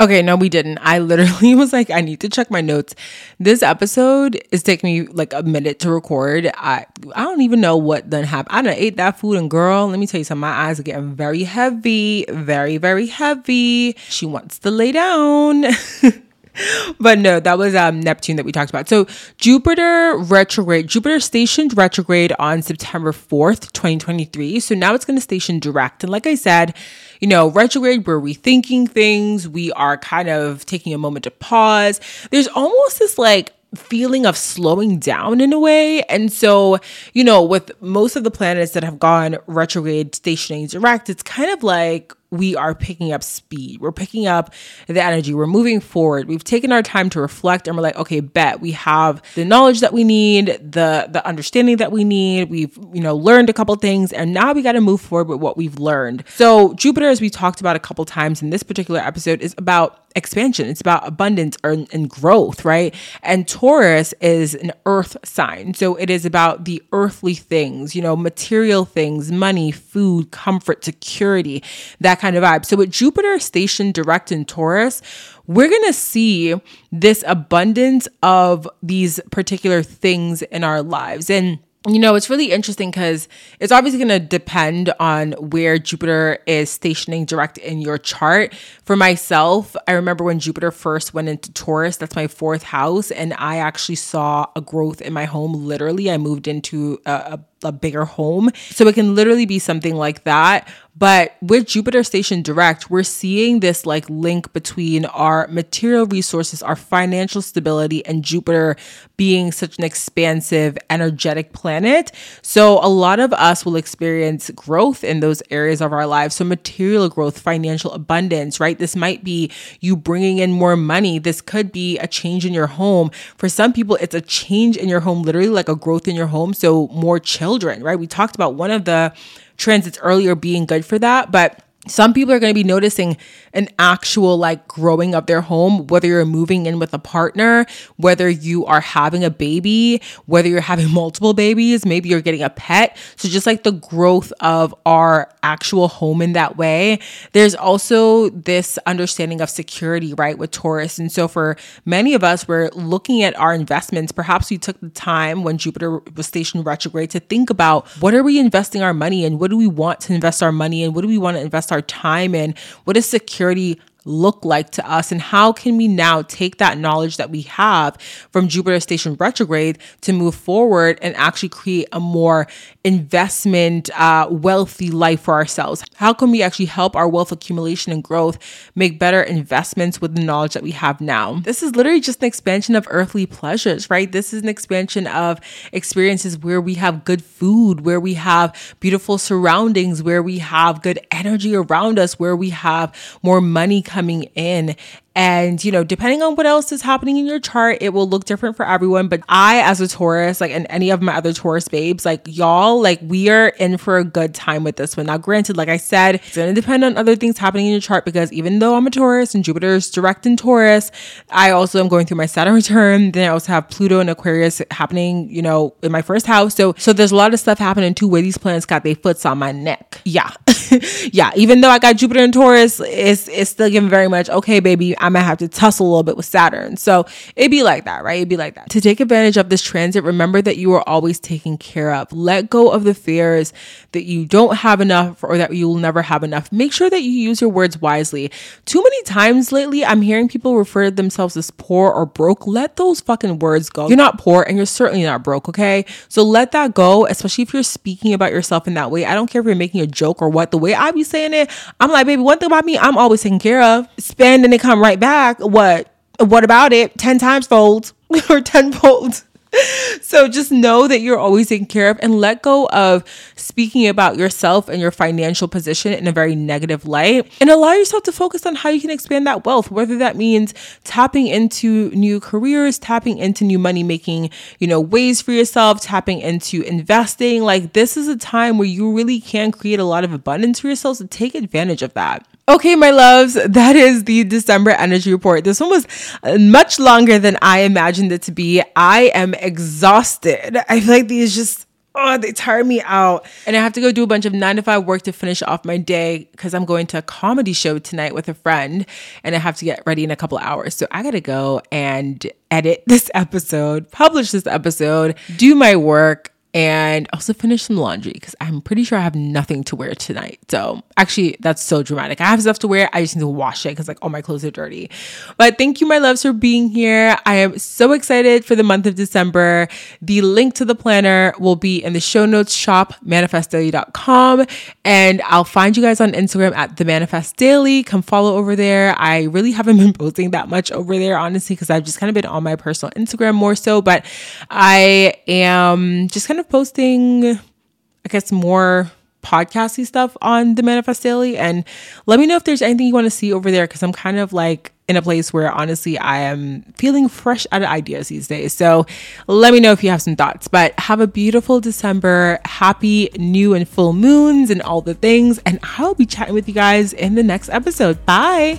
[0.00, 0.78] Okay, no, we didn't.
[0.80, 2.94] I literally was like, I need to check my notes.
[3.38, 6.50] This episode is taking me like a minute to record.
[6.56, 8.56] I I don't even know what then happened.
[8.56, 10.40] I done ate that food, and girl, let me tell you something.
[10.40, 13.94] My eyes are getting very heavy, very, very heavy.
[14.08, 15.66] She wants to lay down.
[16.98, 18.88] but no, that was um, Neptune that we talked about.
[18.88, 19.06] So
[19.36, 24.60] Jupiter retrograde, Jupiter stationed retrograde on September 4th, 2023.
[24.60, 26.02] So now it's going to station direct.
[26.02, 26.74] And like I said,
[27.20, 29.46] you know, retrograde, we're rethinking things.
[29.48, 32.00] We are kind of taking a moment to pause.
[32.30, 36.02] There's almost this like feeling of slowing down in a way.
[36.04, 36.78] And so,
[37.12, 41.50] you know, with most of the planets that have gone retrograde stationing direct, it's kind
[41.50, 43.80] of like we are picking up speed.
[43.80, 44.54] We're picking up
[44.86, 45.34] the energy.
[45.34, 46.28] We're moving forward.
[46.28, 49.80] We've taken our time to reflect and we're like, okay, bet we have the knowledge
[49.80, 52.50] that we need, the the understanding that we need.
[52.50, 55.40] We've, you know, learned a couple things and now we got to move forward with
[55.40, 56.24] what we've learned.
[56.36, 60.00] So, Jupiter as we talked about a couple times in this particular episode is about
[60.16, 60.68] expansion.
[60.68, 62.94] It's about abundance and growth, right?
[63.22, 65.74] And Taurus is an earth sign.
[65.74, 71.62] So it is about the earthly things, you know, material things, money, food, comfort, security,
[72.00, 72.64] that kind of vibe.
[72.64, 75.02] So with Jupiter stationed direct in Taurus,
[75.46, 76.54] we're going to see
[76.92, 81.30] this abundance of these particular things in our lives.
[81.30, 83.26] And you know, it's really interesting because
[83.58, 88.54] it's obviously going to depend on where Jupiter is stationing direct in your chart.
[88.84, 93.32] For myself, I remember when Jupiter first went into Taurus, that's my fourth house, and
[93.38, 95.54] I actually saw a growth in my home.
[95.54, 98.50] Literally, I moved into a, a a bigger home.
[98.70, 100.68] So it can literally be something like that.
[100.96, 106.76] But with Jupiter Station Direct, we're seeing this like link between our material resources, our
[106.76, 108.76] financial stability, and Jupiter
[109.16, 112.12] being such an expansive, energetic planet.
[112.42, 116.34] So a lot of us will experience growth in those areas of our lives.
[116.34, 118.78] So material growth, financial abundance, right?
[118.78, 119.50] This might be
[119.80, 121.18] you bringing in more money.
[121.18, 123.10] This could be a change in your home.
[123.38, 126.26] For some people, it's a change in your home, literally like a growth in your
[126.26, 126.52] home.
[126.52, 127.20] So more
[127.50, 127.98] children, right?
[127.98, 129.12] We talked about one of the
[129.56, 133.16] transits earlier being good for that, but some people are going to be noticing
[133.54, 137.64] an actual like growing of their home, whether you're moving in with a partner,
[137.96, 142.50] whether you are having a baby, whether you're having multiple babies, maybe you're getting a
[142.50, 142.96] pet.
[143.16, 147.00] So just like the growth of our actual home in that way.
[147.32, 150.98] There's also this understanding of security, right, with Taurus.
[150.98, 154.12] And so for many of us, we're looking at our investments.
[154.12, 158.22] Perhaps we took the time when Jupiter was stationed retrograde to think about what are
[158.22, 159.38] we investing our money in?
[159.38, 160.92] What do we want to invest our money in?
[160.92, 162.54] What do we want to invest our time in?
[162.84, 163.80] What is security
[164.10, 167.96] look like to us and how can we now take that knowledge that we have
[168.30, 172.46] from Jupiter station retrograde to move forward and actually create a more
[172.84, 175.84] investment uh, wealthy life for ourselves?
[175.96, 178.38] How can we actually help our wealth accumulation and growth
[178.74, 181.40] make better investments with the knowledge that we have now?
[181.40, 184.10] This is literally just an expansion of earthly pleasures right?
[184.10, 185.40] This is an expansion of
[185.72, 190.98] experiences where we have good food where we have beautiful surroundings where we have good
[191.10, 193.99] energy around us where we have more money coming
[194.34, 194.76] in
[195.16, 198.26] and, you know, depending on what else is happening in your chart, it will look
[198.26, 199.08] different for everyone.
[199.08, 202.80] But I, as a Taurus, like, and any of my other Taurus babes, like, y'all,
[202.80, 205.06] like, we are in for a good time with this one.
[205.06, 207.80] Now, granted, like I said, it's going to depend on other things happening in your
[207.80, 210.92] chart because even though I'm a Taurus and Jupiter is direct in Taurus,
[211.30, 213.10] I also am going through my Saturn return.
[213.10, 216.54] Then I also have Pluto and Aquarius happening, you know, in my first house.
[216.54, 219.26] So, so there's a lot of stuff happening too where these planets got their foots
[219.26, 220.00] on my neck.
[220.04, 220.30] Yeah.
[221.12, 221.32] yeah.
[221.34, 224.94] Even though I got Jupiter in Taurus, it's, it's still giving very much, okay, baby,
[225.00, 226.76] I might have to tussle a little bit with Saturn.
[226.76, 227.06] So
[227.36, 228.18] it'd be like that, right?
[228.18, 228.70] It'd be like that.
[228.70, 232.12] To take advantage of this transit, remember that you are always taken care of.
[232.12, 233.52] Let go of the fears
[233.92, 236.52] that you don't have enough or that you will never have enough.
[236.52, 238.30] Make sure that you use your words wisely.
[238.64, 242.46] Too many times lately, I'm hearing people refer to themselves as poor or broke.
[242.46, 243.88] Let those fucking words go.
[243.88, 245.84] You're not poor and you're certainly not broke, okay?
[246.08, 249.04] So let that go, especially if you're speaking about yourself in that way.
[249.04, 250.50] I don't care if you're making a joke or what.
[250.50, 251.50] The way I be saying it,
[251.80, 253.86] I'm like, baby, one thing about me, I'm always taken care of.
[253.98, 255.38] Spend and it come right back.
[255.38, 255.94] What?
[256.18, 256.98] What about it?
[256.98, 257.92] 10 times fold
[258.30, 259.22] or 10 fold
[260.00, 263.04] so just know that you're always taken care of and let go of
[263.36, 268.02] speaking about yourself and your financial position in a very negative light and allow yourself
[268.02, 270.54] to focus on how you can expand that wealth whether that means
[270.84, 276.20] tapping into new careers tapping into new money making you know ways for yourself tapping
[276.20, 280.12] into investing like this is a time where you really can create a lot of
[280.12, 284.70] abundance for yourself so take advantage of that Okay, my loves, that is the December
[284.70, 285.44] energy report.
[285.44, 285.86] This one was
[286.24, 288.60] uh, much longer than I imagined it to be.
[288.74, 290.56] I am exhausted.
[290.68, 293.24] I feel like these just oh, they tire me out.
[293.46, 295.42] And I have to go do a bunch of nine to five work to finish
[295.42, 298.84] off my day because I'm going to a comedy show tonight with a friend
[299.22, 300.74] and I have to get ready in a couple hours.
[300.74, 306.32] So I got to go and edit this episode, publish this episode, do my work
[306.52, 310.40] and also finish some laundry because I'm pretty sure I have nothing to wear tonight.
[310.48, 312.20] So actually, that's so dramatic.
[312.20, 312.90] I have stuff to wear.
[312.92, 314.90] I just need to wash it because like all my clothes are dirty.
[315.36, 317.16] But thank you, my loves, for being here.
[317.24, 319.68] I am so excited for the month of December.
[320.02, 324.46] The link to the planner will be in the show notes shop, manifestdaily.com.
[324.84, 327.84] And I'll find you guys on Instagram at the manifest daily.
[327.84, 328.94] Come follow over there.
[328.98, 332.14] I really haven't been posting that much over there, honestly, because I've just kind of
[332.14, 333.80] been on my personal Instagram more so.
[333.80, 334.04] But
[334.50, 338.90] I am just kind of of posting, I guess, more
[339.22, 341.36] podcasty stuff on the Manifest Daily.
[341.36, 341.64] And
[342.06, 344.18] let me know if there's anything you want to see over there because I'm kind
[344.18, 348.26] of like in a place where honestly I am feeling fresh out of ideas these
[348.26, 348.52] days.
[348.52, 348.86] So
[349.28, 350.48] let me know if you have some thoughts.
[350.48, 355.38] But have a beautiful December, happy new and full moons and all the things.
[355.46, 358.04] And I'll be chatting with you guys in the next episode.
[358.04, 358.58] Bye.